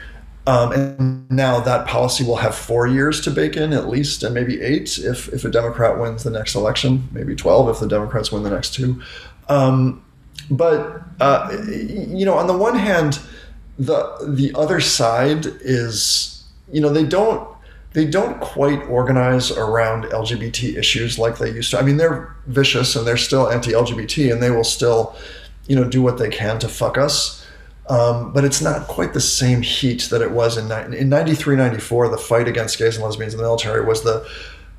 [0.49, 4.33] Um, and now that policy will have four years to bake in at least, and
[4.33, 8.31] maybe eight if, if a Democrat wins the next election, maybe 12 if the Democrats
[8.31, 8.99] win the next two.
[9.47, 10.03] Um,
[10.49, 13.19] but, uh, you know, on the one hand,
[13.77, 17.47] the, the other side is, you know, they don't,
[17.93, 21.79] they don't quite organize around LGBT issues like they used to.
[21.79, 25.15] I mean, they're vicious and they're still anti-LGBT and they will still,
[25.67, 27.38] you know, do what they can to fuck us
[27.89, 32.09] um, but it's not quite the same heat that it was in in 93 94
[32.09, 34.27] the fight against gays and lesbians in the military was the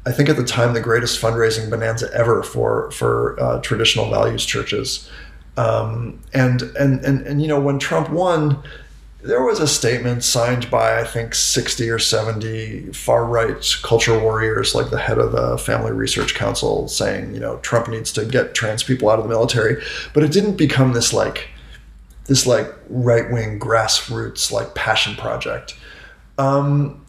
[0.06, 4.46] I think at the time the greatest fundraising bonanza ever for for uh, traditional values
[4.46, 5.10] churches.
[5.56, 8.62] Um, and, and and and you know when Trump won
[9.22, 14.74] there was a statement signed by I think 60 or 70 far right culture warriors
[14.74, 18.54] like the head of the Family Research Council saying you know Trump needs to get
[18.54, 19.82] trans people out of the military.
[20.14, 21.48] But it didn't become this like
[22.30, 25.76] this like right wing grassroots like passion project.
[26.38, 27.04] Um,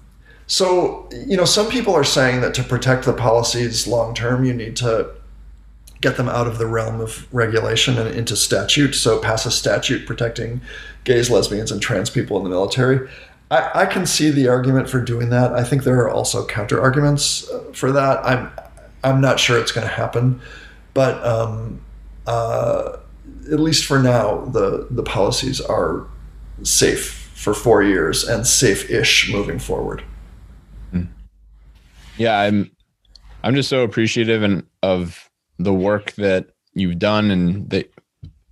[0.47, 4.51] so you know, some people are saying that to protect the policies long term, you
[4.51, 5.11] need to
[6.01, 8.93] get them out of the realm of regulation and into statute.
[8.93, 10.59] So pass a statute protecting
[11.03, 13.07] gays, lesbians, and trans people in the military.
[13.51, 15.53] I, I can see the argument for doing that.
[15.53, 18.25] I think there are also counter arguments for that.
[18.25, 18.51] I'm
[19.03, 20.41] I'm not sure it's going to happen,
[20.95, 21.79] but um,
[22.25, 22.97] uh,
[23.51, 26.07] at least for now, the the policies are
[26.63, 30.03] safe for four years and safe-ish moving forward.
[30.91, 31.05] Hmm.
[32.17, 32.71] Yeah, I'm
[33.43, 37.91] I'm just so appreciative and of the work that you've done and that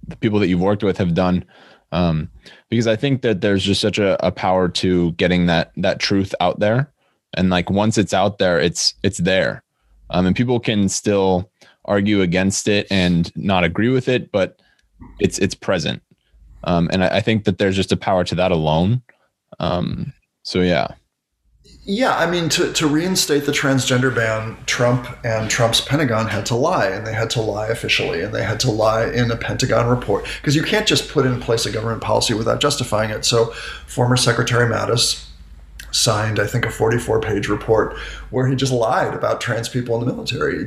[0.07, 1.45] the people that you've worked with have done.
[1.91, 2.29] Um,
[2.69, 6.33] because I think that there's just such a, a power to getting that that truth
[6.39, 6.91] out there.
[7.35, 9.63] And like once it's out there, it's it's there.
[10.09, 11.51] Um, and people can still
[11.85, 14.59] argue against it and not agree with it, but
[15.19, 16.01] it's it's present.
[16.63, 19.01] Um, and I, I, think that there's just a power to that alone.
[19.59, 20.11] Um,
[20.43, 20.87] so yeah.
[21.85, 26.55] Yeah, I mean, to, to reinstate the transgender ban, Trump and Trump's Pentagon had to
[26.55, 29.87] lie, and they had to lie officially, and they had to lie in a Pentagon
[29.87, 33.25] report because you can't just put in place a government policy without justifying it.
[33.25, 33.53] So,
[33.87, 35.28] former Secretary Mattis
[35.91, 37.97] signed, I think, a 44 page report
[38.29, 40.65] where he just lied about trans people in the military.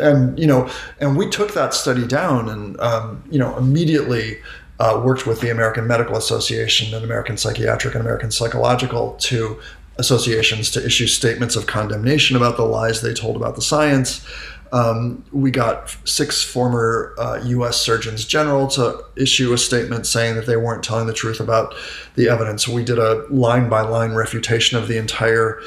[0.00, 0.70] And, you know,
[1.00, 4.38] and we took that study down and, um, you know, immediately
[4.80, 9.60] uh, worked with the American Medical Association and American Psychiatric and American Psychological to
[9.98, 14.24] associations to issue statements of condemnation about the lies they told about the science.
[14.72, 17.80] Um, we got six former uh, U.S.
[17.80, 21.74] surgeons general to issue a statement saying that they weren't telling the truth about
[22.14, 22.68] the evidence.
[22.68, 25.60] We did a line by line refutation of the entire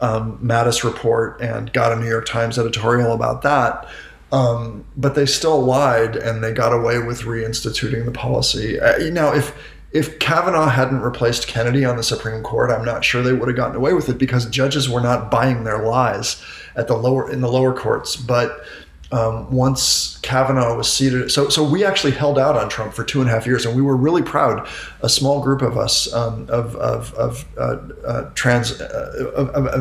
[0.00, 3.88] um, Mattis report and got a New York Times editorial about that.
[4.32, 8.80] Um, but they still lied and they got away with reinstituting the policy.
[8.80, 9.56] Uh, now, if
[9.94, 13.56] if Kavanaugh hadn't replaced Kennedy on the Supreme Court, I'm not sure they would have
[13.56, 16.42] gotten away with it because judges were not buying their lies
[16.74, 18.16] at the lower in the lower courts.
[18.16, 18.64] But
[19.12, 23.20] um, once Kavanaugh was seated, so so we actually held out on Trump for two
[23.20, 24.68] and a half years, and we were really proud.
[25.02, 29.66] A small group of us um, of of, of uh, uh, trans uh, of, of,
[29.66, 29.80] of,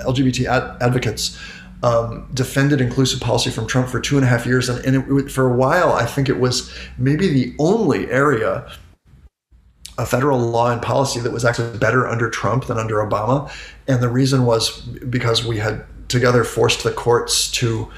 [0.00, 1.38] LGBT ad- advocates.
[1.82, 5.30] Um, defended inclusive policy from Trump for two and a half years, and, and it,
[5.30, 8.66] for a while, I think it was maybe the only area
[9.98, 13.50] a federal law and policy that was actually better under Trump than under Obama.
[13.88, 17.90] And the reason was because we had together forced the courts to,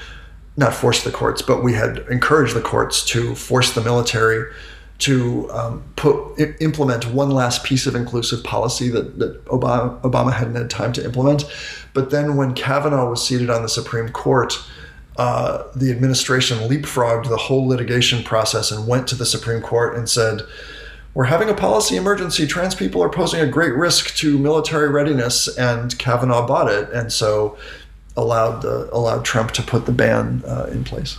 [0.55, 4.51] not forced the courts, but we had encouraged the courts to force the military
[4.99, 10.55] to um, put implement one last piece of inclusive policy that, that Obama, Obama hadn't
[10.55, 11.45] had time to implement.
[11.93, 14.61] But then when Kavanaugh was seated on the Supreme Court,
[15.15, 20.09] uh, the administration leapfrogged the whole litigation process and went to the Supreme Court and
[20.09, 20.41] said,
[21.13, 22.45] we're having a policy emergency.
[22.45, 27.11] Trans people are posing a great risk to military readiness, and Kavanaugh bought it, and
[27.11, 27.57] so
[28.15, 31.17] allowed the, allowed Trump to put the ban uh, in place.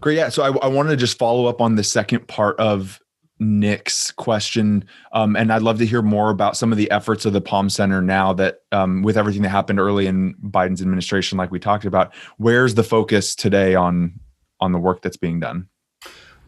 [0.00, 0.28] Great, yeah.
[0.28, 3.00] So I, I wanted to just follow up on the second part of
[3.40, 7.32] Nick's question, um, and I'd love to hear more about some of the efforts of
[7.32, 11.50] the Palm Center now that, um, with everything that happened early in Biden's administration, like
[11.50, 14.18] we talked about, where's the focus today on
[14.60, 15.68] on the work that's being done?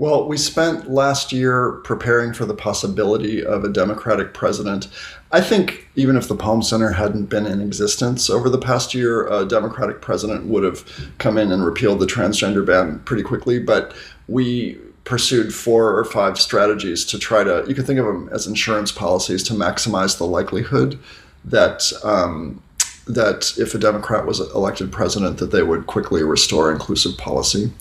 [0.00, 4.88] Well, we spent last year preparing for the possibility of a Democratic president.
[5.30, 9.28] I think even if the Palm Center hadn't been in existence over the past year,
[9.28, 10.86] a Democratic president would have
[11.18, 13.58] come in and repealed the transgender ban pretty quickly.
[13.58, 13.92] But
[14.26, 18.46] we pursued four or five strategies to try to, you can think of them as
[18.46, 20.98] insurance policies to maximize the likelihood
[21.44, 21.92] that.
[22.02, 22.62] Um,
[23.06, 27.72] that if a Democrat was elected president, that they would quickly restore inclusive policy.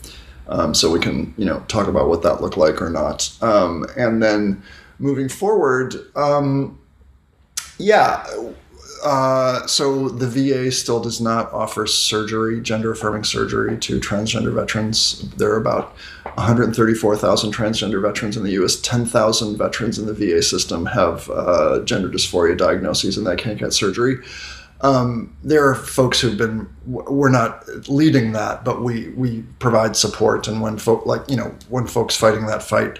[0.50, 3.32] Um, so we can, you know, talk about what that looked like or not.
[3.40, 4.62] Um, and then
[4.98, 6.78] moving forward, um,
[7.78, 8.26] yeah.
[9.02, 15.22] Uh, so the VA still does not offer surgery, gender affirming surgery to transgender veterans.
[15.36, 15.96] There are about
[16.34, 18.76] 134,000 transgender veterans in the U.S.
[18.76, 23.72] 10,000 veterans in the VA system have uh, gender dysphoria diagnoses and they can't get
[23.72, 24.18] surgery.
[24.82, 30.48] Um, there are folks who've been we're not leading that, but we we provide support.
[30.48, 32.98] And when folk like you know when folks fighting that fight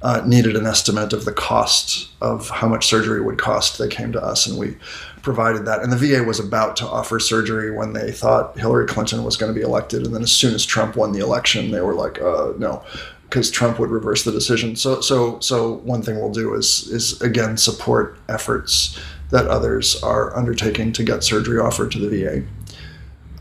[0.00, 4.12] uh, needed an estimate of the cost of how much surgery would cost, they came
[4.12, 4.76] to us and we
[5.22, 5.82] provided that.
[5.82, 9.52] And the VA was about to offer surgery when they thought Hillary Clinton was going
[9.52, 12.20] to be elected, and then as soon as Trump won the election, they were like,
[12.22, 12.82] uh, no
[13.28, 14.74] because Trump would reverse the decision.
[14.74, 18.98] So, so, so one thing we'll do is is again support efforts
[19.30, 22.42] that others are undertaking to get surgery offered to the VA.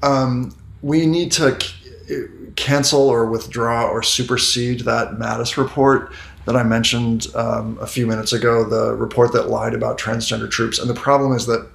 [0.08, 2.26] Um, we need to c-
[2.56, 6.12] cancel or withdraw or supersede that Mattis report
[6.46, 10.80] that I mentioned um, a few minutes ago, the report that lied about transgender troops.
[10.80, 11.70] And the problem is that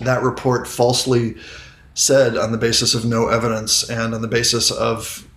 [0.00, 1.36] that report falsely
[1.94, 5.28] said, on the basis of no evidence and on the basis of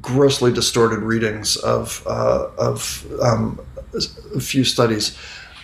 [0.00, 3.60] grossly distorted readings of, uh, of um,
[4.34, 5.16] a few studies,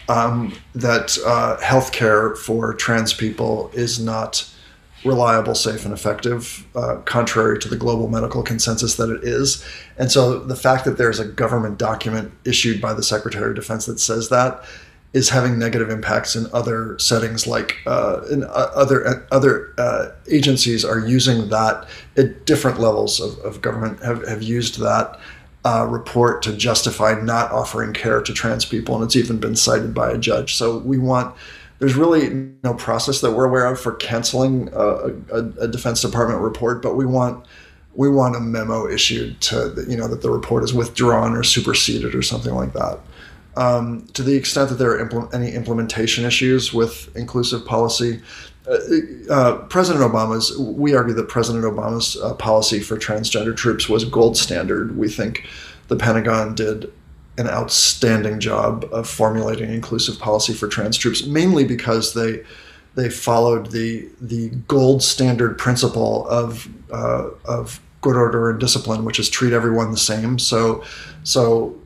[0.08, 4.50] um, that uh, healthcare for trans people is not
[5.04, 9.64] reliable, safe, and effective, uh, contrary to the global medical consensus that it is.
[9.96, 13.86] And so the fact that there's a government document issued by the Secretary of Defense
[13.86, 14.64] that says that
[15.12, 20.08] is having negative impacts in other settings, like uh, in uh, other uh, other uh,
[20.30, 25.18] agencies are using that at different levels of, of government have, have used that
[25.64, 29.94] uh, report to justify not offering care to trans people, and it's even been cited
[29.94, 30.56] by a judge.
[30.56, 31.34] So we want.
[31.78, 32.30] There's really
[32.64, 36.96] no process that we're aware of for canceling a, a, a Defense Department report, but
[36.96, 37.46] we want
[37.94, 42.14] we want a memo issued to you know that the report is withdrawn or superseded
[42.14, 42.98] or something like that.
[43.58, 48.20] Um, to the extent that there are impl- any implementation issues with inclusive policy,
[48.68, 54.04] uh, uh, President Obama's, we argue that President Obama's uh, policy for transgender troops was
[54.04, 54.96] gold standard.
[54.96, 55.48] We think
[55.88, 56.92] the Pentagon did
[57.36, 62.44] an outstanding job of formulating inclusive policy for trans troops, mainly because they
[62.94, 69.18] they followed the the gold standard principle of uh, of good order and discipline, which
[69.18, 70.38] is treat everyone the same.
[70.38, 70.84] So
[71.22, 71.77] so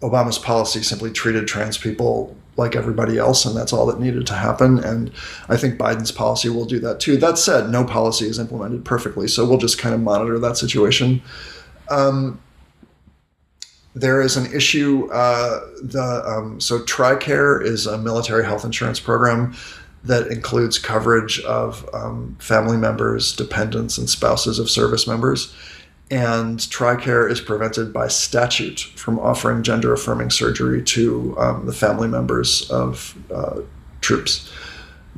[0.00, 4.34] Obama's policy simply treated trans people like everybody else, and that's all that needed to
[4.34, 4.78] happen.
[4.78, 5.10] And
[5.48, 7.16] I think Biden's policy will do that too.
[7.16, 11.22] That said, no policy is implemented perfectly, so we'll just kind of monitor that situation.
[11.90, 12.40] Um,
[13.94, 15.08] there is an issue.
[15.10, 19.54] Uh, the um, so TRICARE is a military health insurance program
[20.04, 25.54] that includes coverage of um, family members, dependents, and spouses of service members.
[26.10, 32.06] And TRICARE is prevented by statute from offering gender affirming surgery to um, the family
[32.06, 33.60] members of uh,
[34.00, 34.52] troops.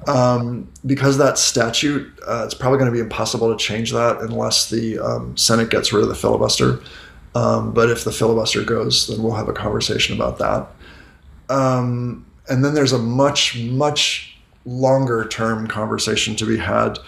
[0.07, 4.71] Um, because that statute, uh, it's probably going to be impossible to change that unless
[4.71, 6.81] the um, Senate gets rid of the filibuster.
[7.35, 10.69] Um, but if the filibuster goes, then we'll have a conversation about that.
[11.55, 16.99] Um, and then there's a much, much longer term conversation to be had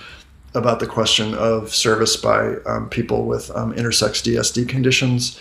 [0.55, 5.39] about the question of service by um, people with um, intersex DSD conditions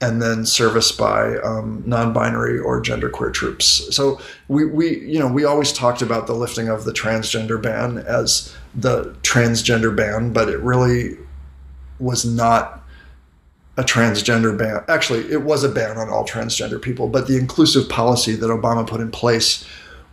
[0.00, 3.94] and then service by um, non-binary or genderqueer troops.
[3.94, 7.98] So we, we, you know, we always talked about the lifting of the transgender ban
[7.98, 11.16] as the transgender ban, but it really
[12.00, 12.82] was not
[13.76, 14.82] a transgender ban.
[14.88, 18.86] Actually, it was a ban on all transgender people, but the inclusive policy that Obama
[18.86, 19.64] put in place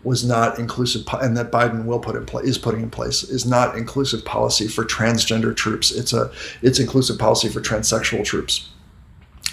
[0.03, 3.45] was not inclusive, and that Biden will put in place is putting in place is
[3.45, 5.91] not inclusive policy for transgender troops.
[5.91, 6.31] It's a
[6.61, 8.69] it's inclusive policy for transsexual troops.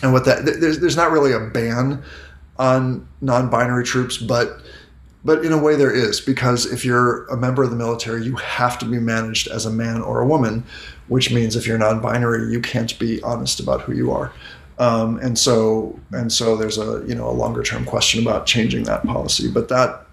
[0.03, 2.03] And what that there's there's not really a ban
[2.59, 4.61] on non-binary troops, but
[5.25, 8.37] but in a way there is because if you're a member of the military, you
[8.37, 10.65] have to be managed as a man or a woman,
[11.09, 14.33] which means if you're non-binary, you can't be honest about who you are.
[14.79, 18.85] Um, and so and so there's a you know a longer term question about changing
[18.85, 20.06] that policy, but that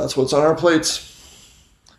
[0.00, 1.14] that's what's on our plates.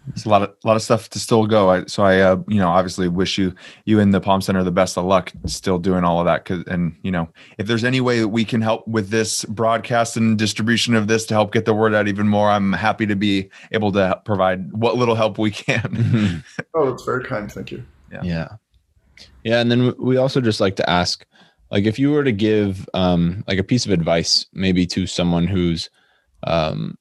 [0.08, 1.70] There's a lot of a lot of stuff to still go.
[1.70, 3.54] I, so I, uh, you know, obviously wish you
[3.86, 6.46] you and the Palm Center the best of luck, still doing all of that.
[6.46, 10.18] Cause, and you know, if there's any way that we can help with this broadcast
[10.18, 13.16] and distribution of this to help get the word out even more, I'm happy to
[13.16, 16.44] be able to provide what little help we can.
[16.74, 17.52] oh, that's very kind.
[17.52, 17.84] Thank you.
[18.12, 18.22] Yeah.
[18.24, 18.48] Yeah.
[19.44, 19.60] Yeah.
[19.60, 21.24] And then we also just like to ask,
[21.70, 25.46] like, if you were to give um, like a piece of advice, maybe to someone
[25.46, 25.90] who's
[26.44, 26.98] um,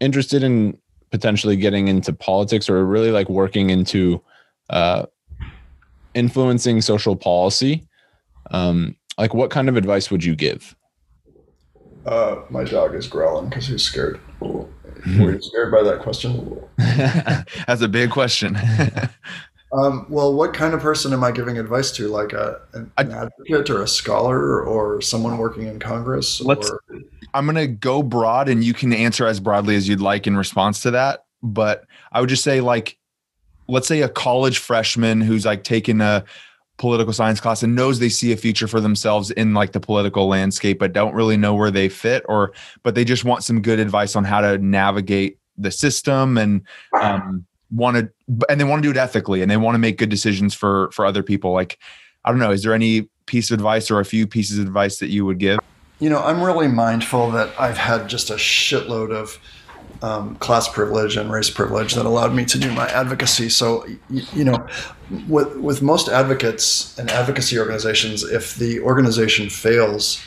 [0.00, 0.78] interested in
[1.10, 4.22] potentially getting into politics or really like working into
[4.70, 5.06] uh,
[6.14, 7.86] influencing social policy,
[8.50, 10.74] um, like what kind of advice would you give?
[12.06, 14.20] Uh, my dog is growling because he's scared.
[14.40, 16.58] Were you scared by that question?
[16.78, 18.56] That's a big question.
[19.72, 22.08] um, well, what kind of person am I giving advice to?
[22.08, 26.40] Like a, an, an advocate or a scholar or someone working in Congress?
[26.40, 26.80] Let's, or?
[27.34, 30.36] I'm going to go broad and you can answer as broadly as you'd like in
[30.36, 31.24] response to that.
[31.42, 32.98] But I would just say, like,
[33.68, 36.24] let's say a college freshman who's like taking a
[36.76, 40.26] political science class and knows they see a future for themselves in like the political
[40.26, 42.52] landscape, but don't really know where they fit, or,
[42.82, 46.62] but they just want some good advice on how to navigate the system and,
[47.00, 48.10] um, want to,
[48.48, 50.90] and they want to do it ethically and they want to make good decisions for,
[50.90, 51.52] for other people.
[51.52, 51.78] Like,
[52.24, 54.98] I don't know, is there any piece of advice or a few pieces of advice
[54.98, 55.58] that you would give?
[56.00, 59.38] You know, I'm really mindful that I've had just a shitload of
[60.02, 63.50] um, class privilege and race privilege that allowed me to do my advocacy.
[63.50, 64.66] So, you, you know,
[65.28, 70.24] with with most advocates and advocacy organizations, if the organization fails,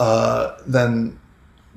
[0.00, 1.18] uh, then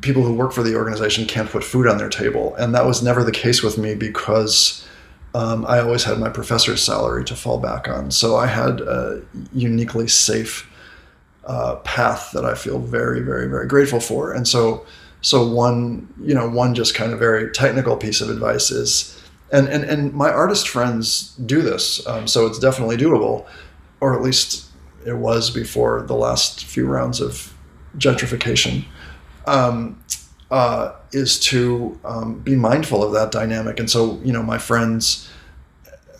[0.01, 3.03] people who work for the organization can't put food on their table, and that was
[3.03, 4.87] never the case with me because.
[5.35, 9.23] Um, I always had my professor's salary to fall back on, so I had a
[9.51, 10.69] uniquely safe
[11.45, 14.31] uh, path that I feel very, very, very grateful for.
[14.31, 14.85] And so,
[15.21, 19.19] so one, you know, one just kind of very technical piece of advice is,
[19.51, 23.45] and and and my artist friends do this, um, so it's definitely doable,
[24.01, 24.65] or at least
[25.05, 27.53] it was before the last few rounds of
[27.97, 28.85] gentrification.
[29.45, 30.03] Um,
[30.49, 35.29] uh, is to um, be mindful of that dynamic, and so you know, my friends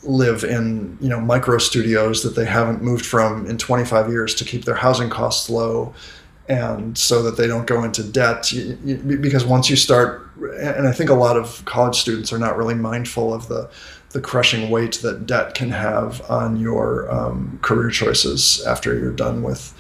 [0.04, 4.44] live in you know micro studios that they haven't moved from in 25 years to
[4.44, 5.94] keep their housing costs low
[6.50, 8.52] and so that they don't go into debt.
[9.22, 10.30] Because once you start
[10.60, 13.70] and i think a lot of college students are not really mindful of the
[14.14, 19.42] the crushing weight that debt can have on your um, career choices after you're done
[19.42, 19.74] with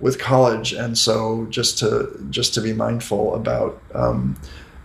[0.00, 4.40] with college, and so just to just to be mindful about um,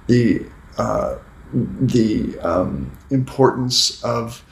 [0.07, 0.45] the
[0.77, 1.17] uh,
[1.53, 4.43] the um, importance of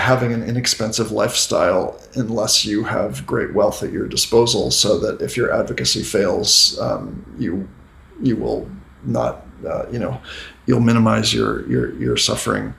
[0.00, 5.36] having an inexpensive lifestyle unless you have great wealth at your disposal so that if
[5.36, 7.68] your advocacy fails um, you
[8.22, 8.68] you will
[9.04, 10.20] not uh, you know
[10.66, 12.74] you'll minimize your your your suffering.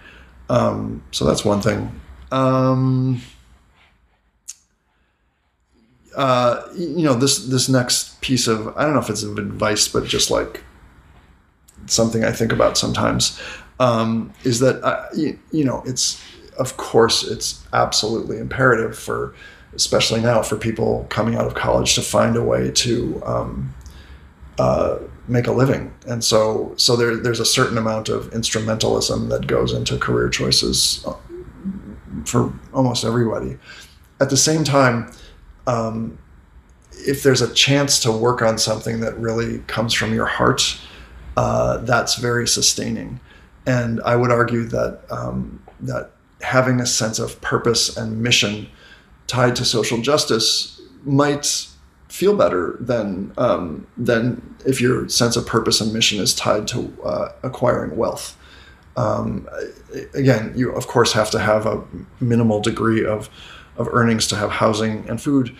[0.49, 2.01] Um, so that's one thing.
[2.31, 3.21] Um,
[6.15, 9.87] uh, you know this this next piece of I don't know if it's of advice
[9.87, 10.63] but just like
[11.85, 13.39] something I think about sometimes
[13.79, 16.21] um, is that I, you, you know it's
[16.61, 19.33] of course, it's absolutely imperative for,
[19.73, 23.73] especially now, for people coming out of college to find a way to um,
[24.59, 25.91] uh, make a living.
[26.05, 31.03] And so, so there, there's a certain amount of instrumentalism that goes into career choices
[31.07, 31.15] uh,
[32.25, 33.57] for almost everybody.
[34.19, 35.11] At the same time,
[35.65, 36.19] um,
[36.91, 40.79] if there's a chance to work on something that really comes from your heart,
[41.37, 43.19] uh, that's very sustaining.
[43.65, 46.11] And I would argue that um, that
[46.41, 48.67] having a sense of purpose and mission
[49.27, 51.67] tied to social justice might
[52.09, 56.93] feel better than um, than if your sense of purpose and mission is tied to
[57.03, 58.37] uh, acquiring wealth.
[58.97, 59.47] Um,
[60.13, 61.81] again, you of course have to have a
[62.19, 63.29] minimal degree of
[63.77, 65.55] of earnings to have housing and food.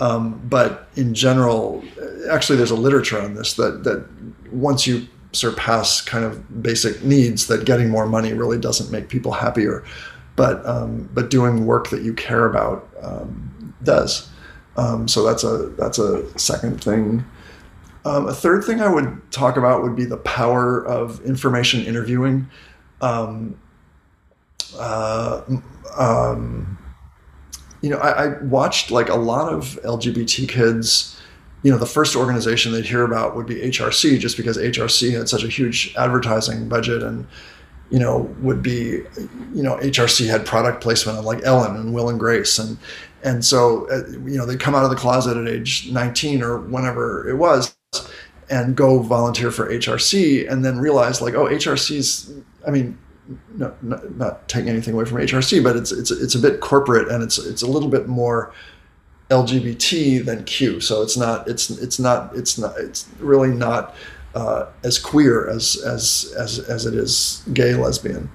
[0.00, 1.84] Um, but in general,
[2.28, 4.04] actually, there's a literature on this that that
[4.50, 9.32] once you surpass kind of basic needs, that getting more money really doesn't make people
[9.32, 9.84] happier
[10.36, 14.28] but um, but doing work that you care about um, does.
[14.76, 17.24] Um, so that's a that's a second thing.
[18.04, 22.48] Um, a third thing I would talk about would be the power of information interviewing.
[23.00, 23.58] Um,
[24.78, 25.42] uh,
[25.96, 26.78] um,
[27.80, 31.14] you know, I, I watched like a lot of LGBT kids
[31.64, 35.30] you know, the first organization they'd hear about would be HRC, just because HRC had
[35.30, 37.26] such a huge advertising budget and
[37.94, 39.04] you know, would be,
[39.54, 42.58] you know, HRC had product placement on like Ellen and Will and Grace.
[42.58, 42.76] And,
[43.22, 46.58] and so, uh, you know, they'd come out of the closet at age 19 or
[46.58, 47.76] whenever it was
[48.50, 52.32] and go volunteer for HRC and then realize like, oh, HRC's,
[52.66, 52.98] I mean,
[53.54, 57.06] no, not, not taking anything away from HRC, but it's, it's, it's a bit corporate
[57.12, 58.52] and it's, it's a little bit more
[59.30, 60.80] LGBT than Q.
[60.80, 63.94] So it's not, it's, it's not, it's not, it's really not,
[64.34, 68.30] uh, as queer as, as as as it is gay, lesbian,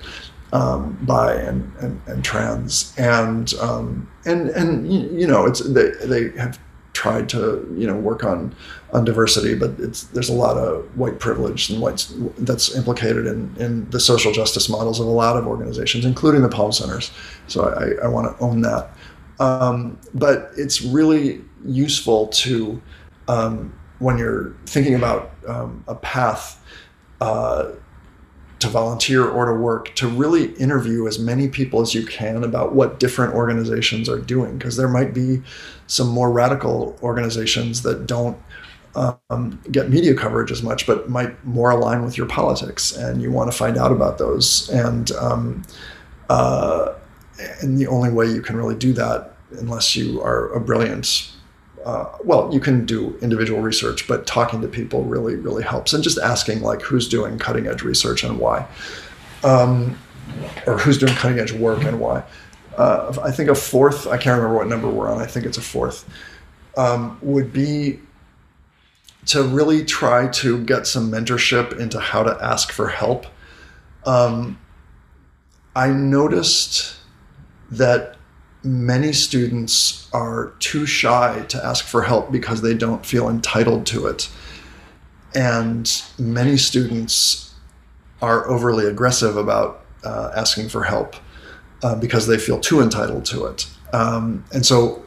[0.54, 6.30] um, bi, and, and and trans, and um, and and you know it's they they
[6.38, 6.60] have
[6.94, 8.54] tried to you know work on
[8.92, 13.56] on diversity, but it's there's a lot of white privilege and whites that's implicated in
[13.58, 17.12] in the social justice models of a lot of organizations, including the Palm Centers.
[17.48, 18.92] So I, I want to own that.
[19.40, 22.82] Um, but it's really useful to
[23.30, 26.62] um, when you're thinking about um, a path
[27.22, 27.72] uh,
[28.60, 32.74] to volunteer or to work, to really interview as many people as you can about
[32.74, 35.42] what different organizations are doing, because there might be
[35.88, 38.38] some more radical organizations that don't
[38.96, 43.32] um, get media coverage as much, but might more align with your politics, and you
[43.32, 44.70] want to find out about those.
[44.70, 45.64] And um,
[46.30, 46.96] uh,
[47.62, 51.32] and the only way you can really do that, unless you are a brilliant
[51.90, 55.92] uh, well, you can do individual research, but talking to people really, really helps.
[55.92, 58.68] And just asking, like, who's doing cutting edge research and why,
[59.44, 59.98] um,
[60.68, 62.24] or who's doing cutting edge work and why.
[62.78, 65.58] Uh, I think a fourth, I can't remember what number we're on, I think it's
[65.58, 66.08] a fourth,
[66.78, 68.00] um, would be
[69.26, 73.26] to really try to get some mentorship into how to ask for help.
[74.06, 74.60] Um,
[75.76, 76.98] I noticed
[77.72, 78.19] that
[78.64, 84.08] many students are too shy to ask for help because they don't feel entitled to
[84.08, 84.30] it.
[85.34, 87.54] And many students
[88.22, 91.16] are overly aggressive about uh, asking for help
[91.84, 93.68] uh, because they feel too entitled to it.
[93.94, 95.04] Um, and so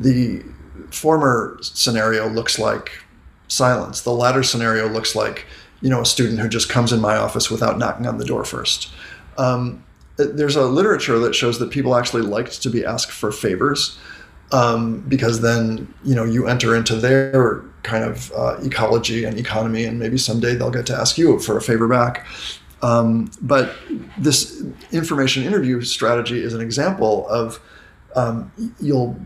[0.00, 0.42] the
[0.90, 2.92] former scenario looks like
[3.48, 4.00] silence.
[4.00, 5.46] The latter scenario looks like,
[5.80, 8.44] you know, a student who just comes in my office without knocking on the door
[8.44, 8.90] first.
[9.36, 9.84] Um,
[10.16, 13.98] there's a literature that shows that people actually liked to be asked for favors
[14.52, 19.84] um, because then you know you enter into their kind of uh, ecology and economy
[19.84, 22.26] and maybe someday they'll get to ask you for a favor back.
[22.82, 23.74] Um, but
[24.18, 24.62] this
[24.92, 27.60] information interview strategy is an example of
[28.14, 29.18] um, you'll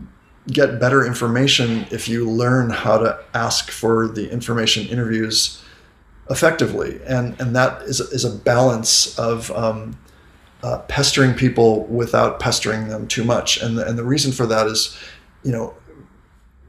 [0.47, 5.63] get better information if you learn how to ask for the information interviews
[6.29, 6.99] effectively.
[7.05, 9.97] And and that is, is a balance of um,
[10.63, 13.61] uh, pestering people without pestering them too much.
[13.61, 14.97] And the, and the reason for that is,
[15.43, 15.73] you know,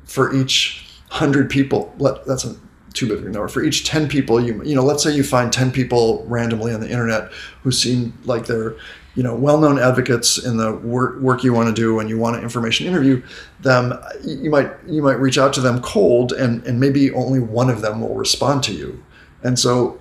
[0.04, 2.56] for each hundred people, let, that's a
[2.92, 3.48] too big of a number.
[3.48, 6.80] For each ten people, you you know, let's say you find ten people randomly on
[6.80, 7.30] the internet
[7.62, 8.76] who seem like they're
[9.14, 12.36] you know well-known advocates in the work, work you want to do and you want
[12.36, 13.22] to information interview
[13.60, 13.92] them
[14.24, 17.82] you might you might reach out to them cold and and maybe only one of
[17.82, 19.02] them will respond to you
[19.42, 19.99] and so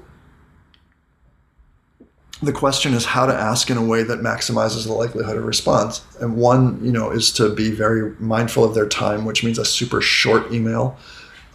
[2.42, 6.02] the question is how to ask in a way that maximizes the likelihood of response.
[6.22, 9.66] And one, you know, is to be very mindful of their time, which means a
[9.66, 10.98] super short email.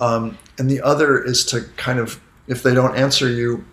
[0.01, 3.65] Um, and the other is to kind of, if they don't answer you,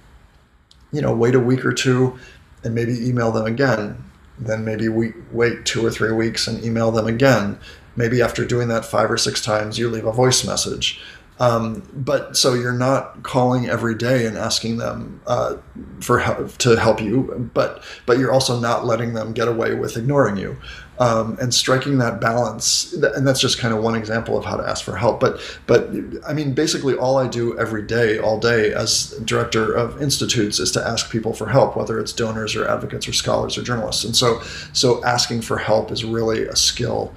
[0.94, 2.18] you know, wait a week or two
[2.64, 4.04] and maybe email them again.
[4.40, 7.60] Then maybe we wait two or three weeks and email them again.
[7.96, 11.02] Maybe after doing that five or six times, you leave a voice message.
[11.42, 15.58] Um, but so you're not calling every day and asking them uh,
[16.00, 19.98] for help to help you, but but you're also not letting them get away with
[19.98, 20.56] ignoring you,
[21.00, 22.94] um, and striking that balance.
[22.94, 25.20] And that's just kind of one example of how to ask for help.
[25.20, 25.90] But but
[26.28, 30.72] I mean, basically, all I do every day, all day, as director of institutes, is
[30.74, 34.04] to ask people for help, whether it's donors or advocates or scholars or journalists.
[34.04, 34.42] And so
[34.74, 37.16] so asking for help is really a skill.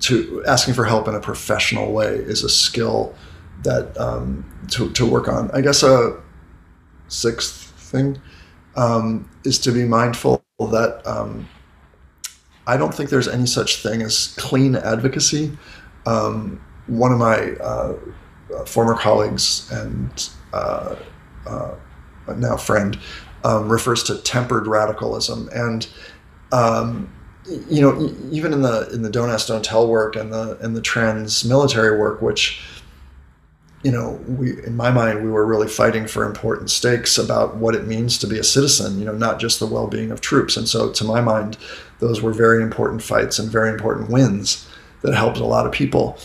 [0.00, 3.12] To asking for help in a professional way is a skill
[3.66, 5.50] that um, to, to work on.
[5.52, 6.20] I guess a
[7.08, 8.18] sixth thing
[8.76, 11.48] um, is to be mindful that um,
[12.66, 15.56] I don't think there's any such thing as clean advocacy.
[16.06, 17.94] Um, one of my uh,
[18.64, 20.96] former colleagues and uh,
[21.46, 21.74] uh,
[22.36, 22.98] now friend
[23.44, 25.88] um, refers to tempered radicalism and
[26.52, 27.12] um,
[27.68, 30.76] you know even in the in the don't ask don't tell work and the and
[30.76, 32.60] the trans military work which
[33.86, 37.76] you know, we in my mind we were really fighting for important stakes about what
[37.76, 38.98] it means to be a citizen.
[38.98, 40.56] You know, not just the well-being of troops.
[40.56, 41.56] And so, to my mind,
[42.00, 44.68] those were very important fights and very important wins
[45.02, 46.18] that helped a lot of people.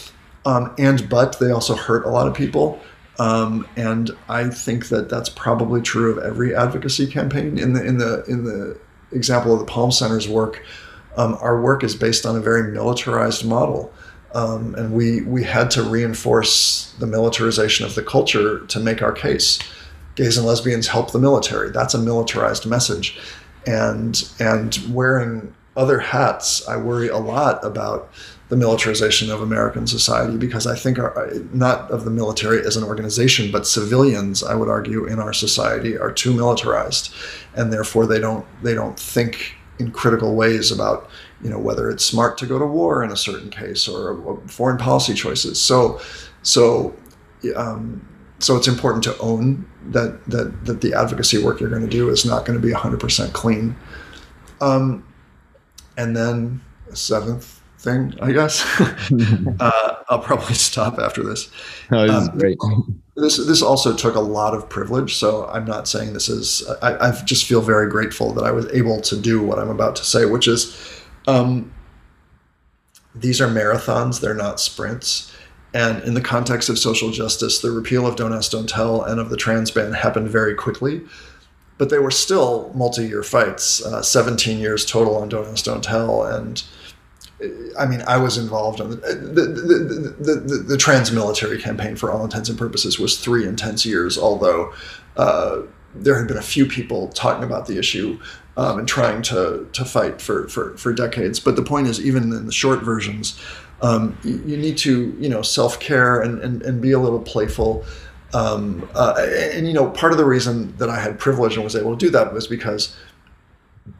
[0.43, 2.79] Um, and but they also hurt a lot of people.
[3.19, 7.59] Um, and I think that that's probably true of every advocacy campaign.
[7.59, 8.75] In the in the in the
[9.11, 10.63] example of the Palm Center's work,
[11.15, 13.93] um, our work is based on a very militarized model.
[14.33, 19.11] Um, and we we had to reinforce the militarization of the culture to make our
[19.11, 19.59] case.
[20.15, 21.69] Gays and lesbians help the military.
[21.69, 23.19] That's a militarized message,
[23.65, 28.11] and and wearing other hats, I worry a lot about
[28.49, 32.83] the militarization of American society because I think our, not of the military as an
[32.83, 37.13] organization, but civilians, I would argue, in our society are too militarized,
[37.55, 41.09] and therefore they don't they don't think in critical ways about
[41.43, 44.77] you know whether it's smart to go to war in a certain case or foreign
[44.77, 45.61] policy choices.
[45.61, 45.99] So
[46.43, 46.95] so
[47.55, 48.07] um,
[48.39, 52.09] so it's important to own that that that the advocacy work you're going to do
[52.09, 53.75] is not going to be 100% clean.
[54.59, 55.05] Um,
[55.97, 56.61] and then
[56.93, 58.63] seventh thing, I guess.
[59.59, 61.49] uh, I'll probably stop after this.
[61.89, 62.57] No, this um, is great.
[63.15, 65.15] This this also took a lot of privilege.
[65.15, 66.67] So I'm not saying this is.
[66.81, 69.95] I, I just feel very grateful that I was able to do what I'm about
[69.97, 71.73] to say, which is, um,
[73.13, 74.21] these are marathons.
[74.21, 75.33] They're not sprints.
[75.73, 79.19] And in the context of social justice, the repeal of Don't Ask, Don't Tell and
[79.19, 81.01] of the trans ban happened very quickly
[81.81, 86.23] but they were still multi-year fights, uh, 17 years total on Don't Ask, Don't Tell,
[86.23, 86.61] and
[87.75, 91.95] I mean, I was involved in the the, the, the, the, the trans military campaign
[91.95, 94.71] for all intents and purposes was three intense years, although
[95.17, 95.61] uh,
[95.95, 98.19] there had been a few people talking about the issue
[98.57, 101.39] um, and trying to, to fight for, for, for decades.
[101.39, 103.39] But the point is, even in the short versions,
[103.81, 107.83] um, you, you, need to, you know, self-care and, and, and be a little playful.
[108.33, 111.63] Um, uh, and, and, you know, part of the reason that I had privilege and
[111.63, 112.95] was able to do that was because–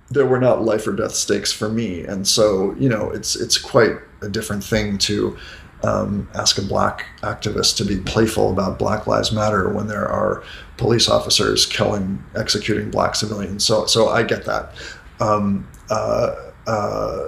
[0.10, 3.58] there were not life or death stakes for me, and so you know it's it's
[3.58, 5.38] quite a different thing to
[5.84, 10.44] um, ask a black activist to be playful about Black Lives Matter when there are
[10.78, 13.66] police officers killing, executing black civilians.
[13.66, 14.74] So so I get that.
[15.20, 16.36] Um, uh,
[16.68, 17.28] uh,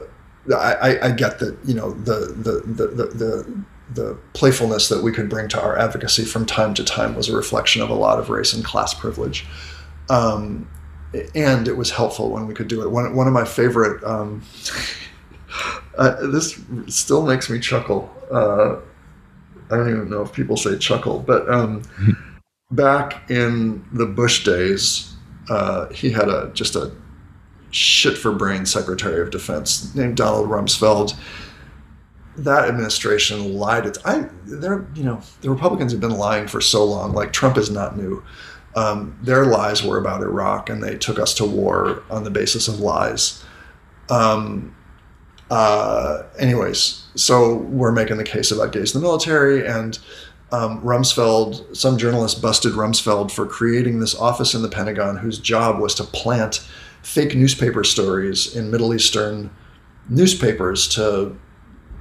[0.56, 3.64] I, I get that you know the the the the,
[3.94, 7.36] the playfulness that we could bring to our advocacy from time to time was a
[7.36, 9.46] reflection of a lot of race and class privilege.
[10.10, 10.70] Um,
[11.36, 12.90] and it was helpful when we could do it.
[12.90, 14.44] One, one of my favorite, um,
[15.98, 18.12] uh, this still makes me chuckle.
[18.32, 18.78] Uh,
[19.70, 21.84] I don't even know if people say chuckle, but um,
[22.72, 25.14] back in the Bush days,
[25.50, 26.92] uh, he had a just a
[27.72, 31.16] shit for brain Secretary of Defense named Donald Rumsfeld.
[32.38, 33.86] That administration lied.
[33.86, 34.28] It's I.
[34.46, 37.14] They're you know the Republicans have been lying for so long.
[37.14, 38.24] Like Trump is not new.
[38.76, 42.68] Um, their lies were about Iraq, and they took us to war on the basis
[42.68, 43.44] of lies.
[44.10, 44.76] Um,
[45.54, 50.00] uh, anyways, so we're making the case about gays in the military, and
[50.52, 55.80] um, Rumsfeld, some journalist busted Rumsfeld for creating this office in the Pentagon whose job
[55.80, 56.68] was to plant
[57.04, 59.52] fake newspaper stories in Middle Eastern
[60.10, 61.38] newspapers to,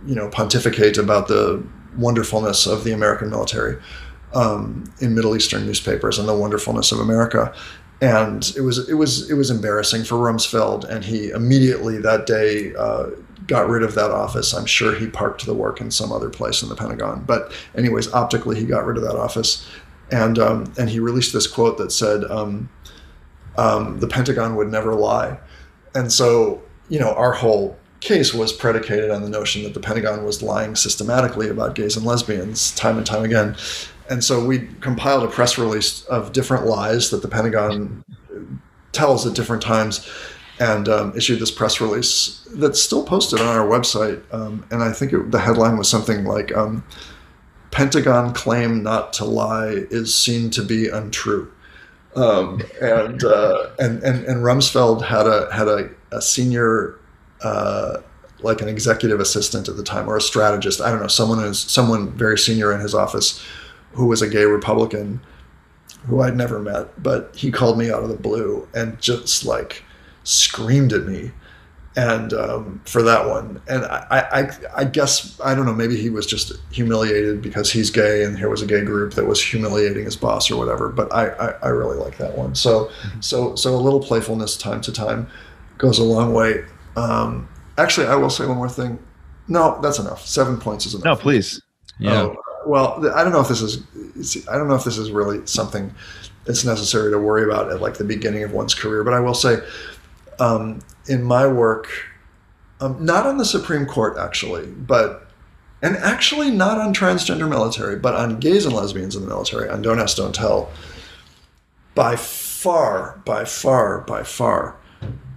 [0.06, 1.62] you know, pontificate about the
[1.98, 3.76] wonderfulness of the American military
[4.32, 7.54] um, in Middle Eastern newspapers and the wonderfulness of America.
[8.00, 12.74] And it was it was it was embarrassing for Rumsfeld, and he immediately that day
[12.74, 13.10] uh,
[13.46, 14.52] got rid of that office.
[14.52, 17.24] I'm sure he parked the work in some other place in the Pentagon.
[17.26, 19.68] But anyways, optically, he got rid of that office,
[20.10, 22.68] and um, and he released this quote that said, um,
[23.56, 25.38] um, "The Pentagon would never lie,"
[25.94, 30.24] and so you know our whole case was predicated on the notion that the Pentagon
[30.24, 33.56] was lying systematically about gays and lesbians time and time again.
[34.10, 38.04] And so we compiled a press release of different lies that the Pentagon
[38.90, 40.06] tells at different times
[40.58, 44.22] and um, issued this press release that's still posted on our website.
[44.32, 46.84] Um, and I think it, the headline was something like um,
[47.70, 51.50] Pentagon claim not to lie is seen to be untrue.
[52.14, 56.98] Um, and, uh, and, and, and Rumsfeld had a, had a, a senior,
[57.42, 58.02] uh,
[58.40, 60.80] like an executive assistant at the time or a strategist.
[60.82, 63.42] I don't know, someone who's someone very senior in his office
[63.92, 65.20] who was a gay Republican
[66.06, 69.84] who I'd never met, but he called me out of the blue and just like,
[70.24, 71.32] screamed at me
[71.96, 73.60] and um, for that one.
[73.68, 77.90] And I, I i guess i don't know maybe he was just humiliated because he's
[77.90, 81.12] gay and here was a gay group that was humiliating his boss or whatever but
[81.12, 82.54] i i, I really like that one.
[82.54, 83.20] So mm-hmm.
[83.20, 85.28] so so a little playfulness time to time
[85.78, 86.64] goes a long way.
[86.96, 88.98] Um, actually i will say one more thing.
[89.48, 90.26] No that's enough.
[90.26, 91.04] Seven points is enough.
[91.04, 91.60] No please.
[91.98, 92.22] Yeah.
[92.22, 93.82] Oh, well i don't know if this is
[94.48, 95.92] i don't know if this is really something
[96.46, 99.34] it's necessary to worry about at like the beginning of one's career but i will
[99.34, 99.56] say
[100.42, 101.88] um, in my work,
[102.80, 105.28] um, not on the Supreme Court actually, but
[105.80, 109.82] and actually not on transgender military, but on gays and lesbians in the military, on
[109.82, 110.70] Don't Ask, Don't Tell.
[111.94, 114.76] By far, by far, by far,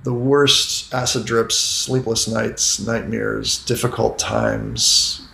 [0.03, 5.27] the worst acid drips, sleepless nights, nightmares, difficult times,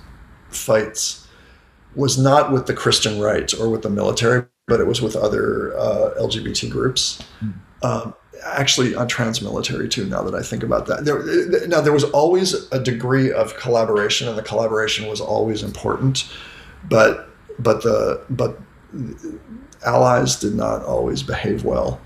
[0.49, 1.27] fights
[1.95, 5.77] was not with the Christian right or with the military, but it was with other
[5.77, 7.22] uh, LGBT groups.
[7.41, 7.53] Mm.
[7.84, 8.14] Um,
[8.46, 10.06] actually on trans-military too.
[10.06, 14.28] Now that I think about that, there, now there was always a degree of collaboration,
[14.28, 16.32] and the collaboration was always important,
[16.90, 18.60] but but the but
[19.86, 22.00] allies did not always behave well.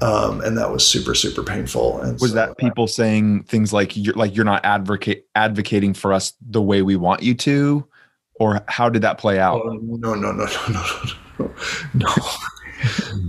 [0.00, 2.00] Um, and that was super super painful.
[2.00, 6.12] And was so, that people saying things like you're like you're not advocate advocating for
[6.12, 7.86] us the way we want you to,
[8.34, 9.62] or how did that play out?
[9.64, 10.84] Oh, no, no, no, no,
[11.38, 11.54] no,
[11.94, 12.14] no, no,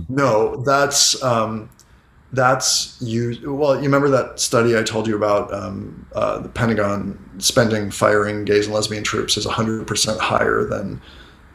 [0.08, 0.62] no.
[0.64, 1.70] That's um,
[2.32, 3.54] that's you.
[3.54, 5.52] Well, you remember that study I told you about?
[5.52, 11.00] Um, uh, the Pentagon spending firing gays and lesbian troops is 100% higher than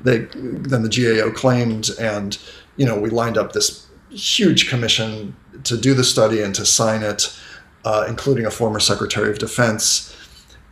[0.04, 2.38] they than the GAO claimed, and
[2.78, 7.04] you know we lined up this huge commission to do the study and to sign
[7.04, 7.38] it,
[7.86, 10.16] uh, including a former Secretary of Defense.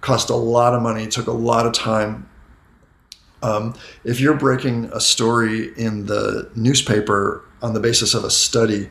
[0.01, 2.29] Cost a lot of money, took a lot of time.
[3.41, 8.89] Um, if you're breaking a story in the newspaper on the basis of a study,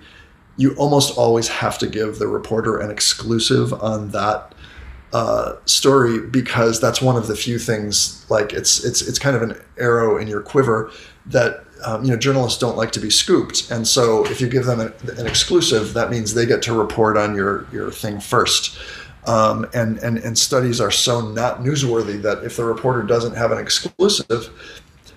[0.59, 4.55] you almost always have to give the reporter an exclusive on that
[5.13, 9.41] uh, story because that's one of the few things like it's it's it's kind of
[9.41, 10.91] an arrow in your quiver
[11.25, 13.71] that um, you know journalists don't like to be scooped.
[13.71, 17.17] And so if you give them an, an exclusive that means they get to report
[17.17, 18.77] on your your thing first.
[19.27, 23.53] Um, and and and studies are so not newsworthy that if the reporter doesn't have
[23.53, 24.51] an exclusive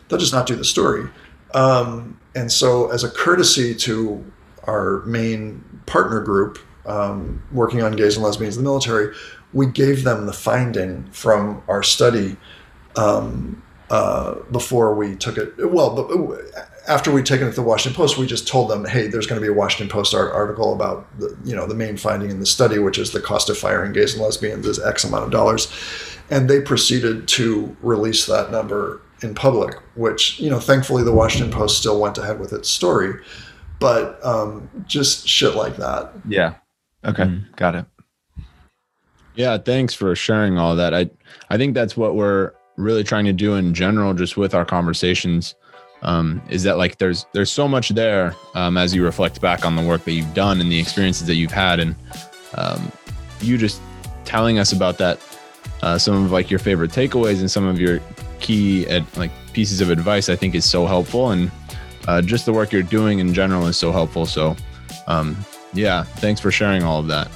[0.07, 1.09] they'll just not do the story.
[1.53, 4.23] Um, and so as a courtesy to
[4.65, 9.15] our main partner group um, working on gays and lesbians in the military,
[9.53, 12.37] we gave them the finding from our study
[12.95, 15.53] um, uh, before we took it.
[15.71, 16.39] Well,
[16.87, 19.39] after we'd taken it to the Washington Post, we just told them, "Hey, there's going
[19.39, 22.45] to be a Washington Post article about the, you know the main finding in the
[22.45, 25.71] study, which is the cost of firing gays and lesbians is X amount of dollars,"
[26.29, 29.77] and they proceeded to release that number in public.
[29.95, 33.15] Which you know, thankfully, the Washington Post still went ahead with its story
[33.81, 36.13] but um, just shit like that.
[36.29, 36.53] Yeah.
[37.03, 37.23] Okay.
[37.23, 37.55] Mm.
[37.57, 37.85] Got it.
[39.35, 39.57] Yeah.
[39.57, 40.93] Thanks for sharing all that.
[40.93, 41.09] I,
[41.49, 45.55] I think that's what we're really trying to do in general, just with our conversations.
[46.03, 49.75] Um, is that like there's there's so much there um, as you reflect back on
[49.75, 51.95] the work that you've done and the experiences that you've had and
[52.55, 52.91] um,
[53.39, 53.79] you just
[54.25, 55.19] telling us about that
[55.83, 57.99] uh, some of like your favorite takeaways and some of your
[58.39, 61.51] key ed, like pieces of advice I think is so helpful and
[62.07, 64.25] uh, just the work you're doing in general is so helpful.
[64.25, 64.55] So,
[65.07, 65.37] um,
[65.73, 67.29] yeah, thanks for sharing all of that.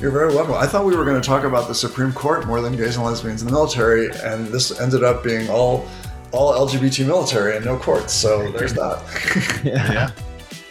[0.00, 0.54] You're very welcome.
[0.54, 3.04] I thought we were going to talk about the Supreme Court more than gays and
[3.04, 5.88] lesbians in the military, and this ended up being all
[6.30, 8.12] all LGBT military and no courts.
[8.12, 9.60] So there's that.
[9.64, 10.10] yeah.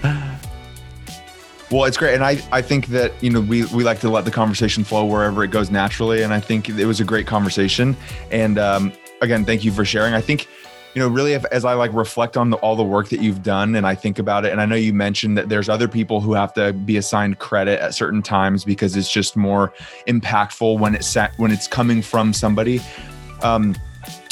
[0.04, 0.38] yeah.
[1.70, 4.24] Well, it's great, and I, I think that you know we, we like to let
[4.24, 7.98] the conversation flow wherever it goes naturally, and I think it was a great conversation.
[8.32, 10.14] And um, again, thank you for sharing.
[10.14, 10.48] I think
[10.98, 13.44] you know really if, as I like reflect on the, all the work that you've
[13.44, 16.22] done, and I think about it, and I know you mentioned that there's other people
[16.22, 19.72] who have to be assigned credit at certain times because it's just more
[20.08, 22.82] impactful when it's when it's coming from somebody.
[23.44, 23.76] Um,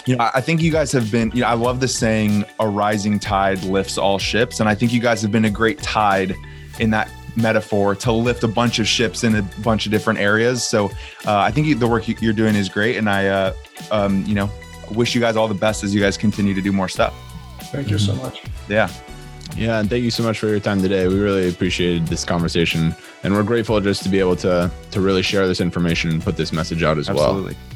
[0.07, 2.67] you know, I think you guys have been, you know, I love the saying, a
[2.67, 4.59] rising tide lifts all ships.
[4.59, 6.33] And I think you guys have been a great tide
[6.79, 10.63] in that metaphor to lift a bunch of ships in a bunch of different areas.
[10.63, 10.87] So
[11.25, 12.97] uh, I think the work you're doing is great.
[12.97, 13.53] And I, uh,
[13.91, 14.49] um, you know,
[14.91, 17.13] wish you guys all the best as you guys continue to do more stuff.
[17.71, 18.23] Thank you so mm-hmm.
[18.23, 18.43] much.
[18.69, 18.89] Yeah.
[19.55, 21.07] Yeah, and thank you so much for your time today.
[21.07, 22.93] We really appreciated this conversation,
[23.23, 26.35] and we're grateful just to be able to to really share this information and put
[26.35, 27.19] this message out as well.
[27.19, 27.53] Absolutely.
[27.53, 27.74] well.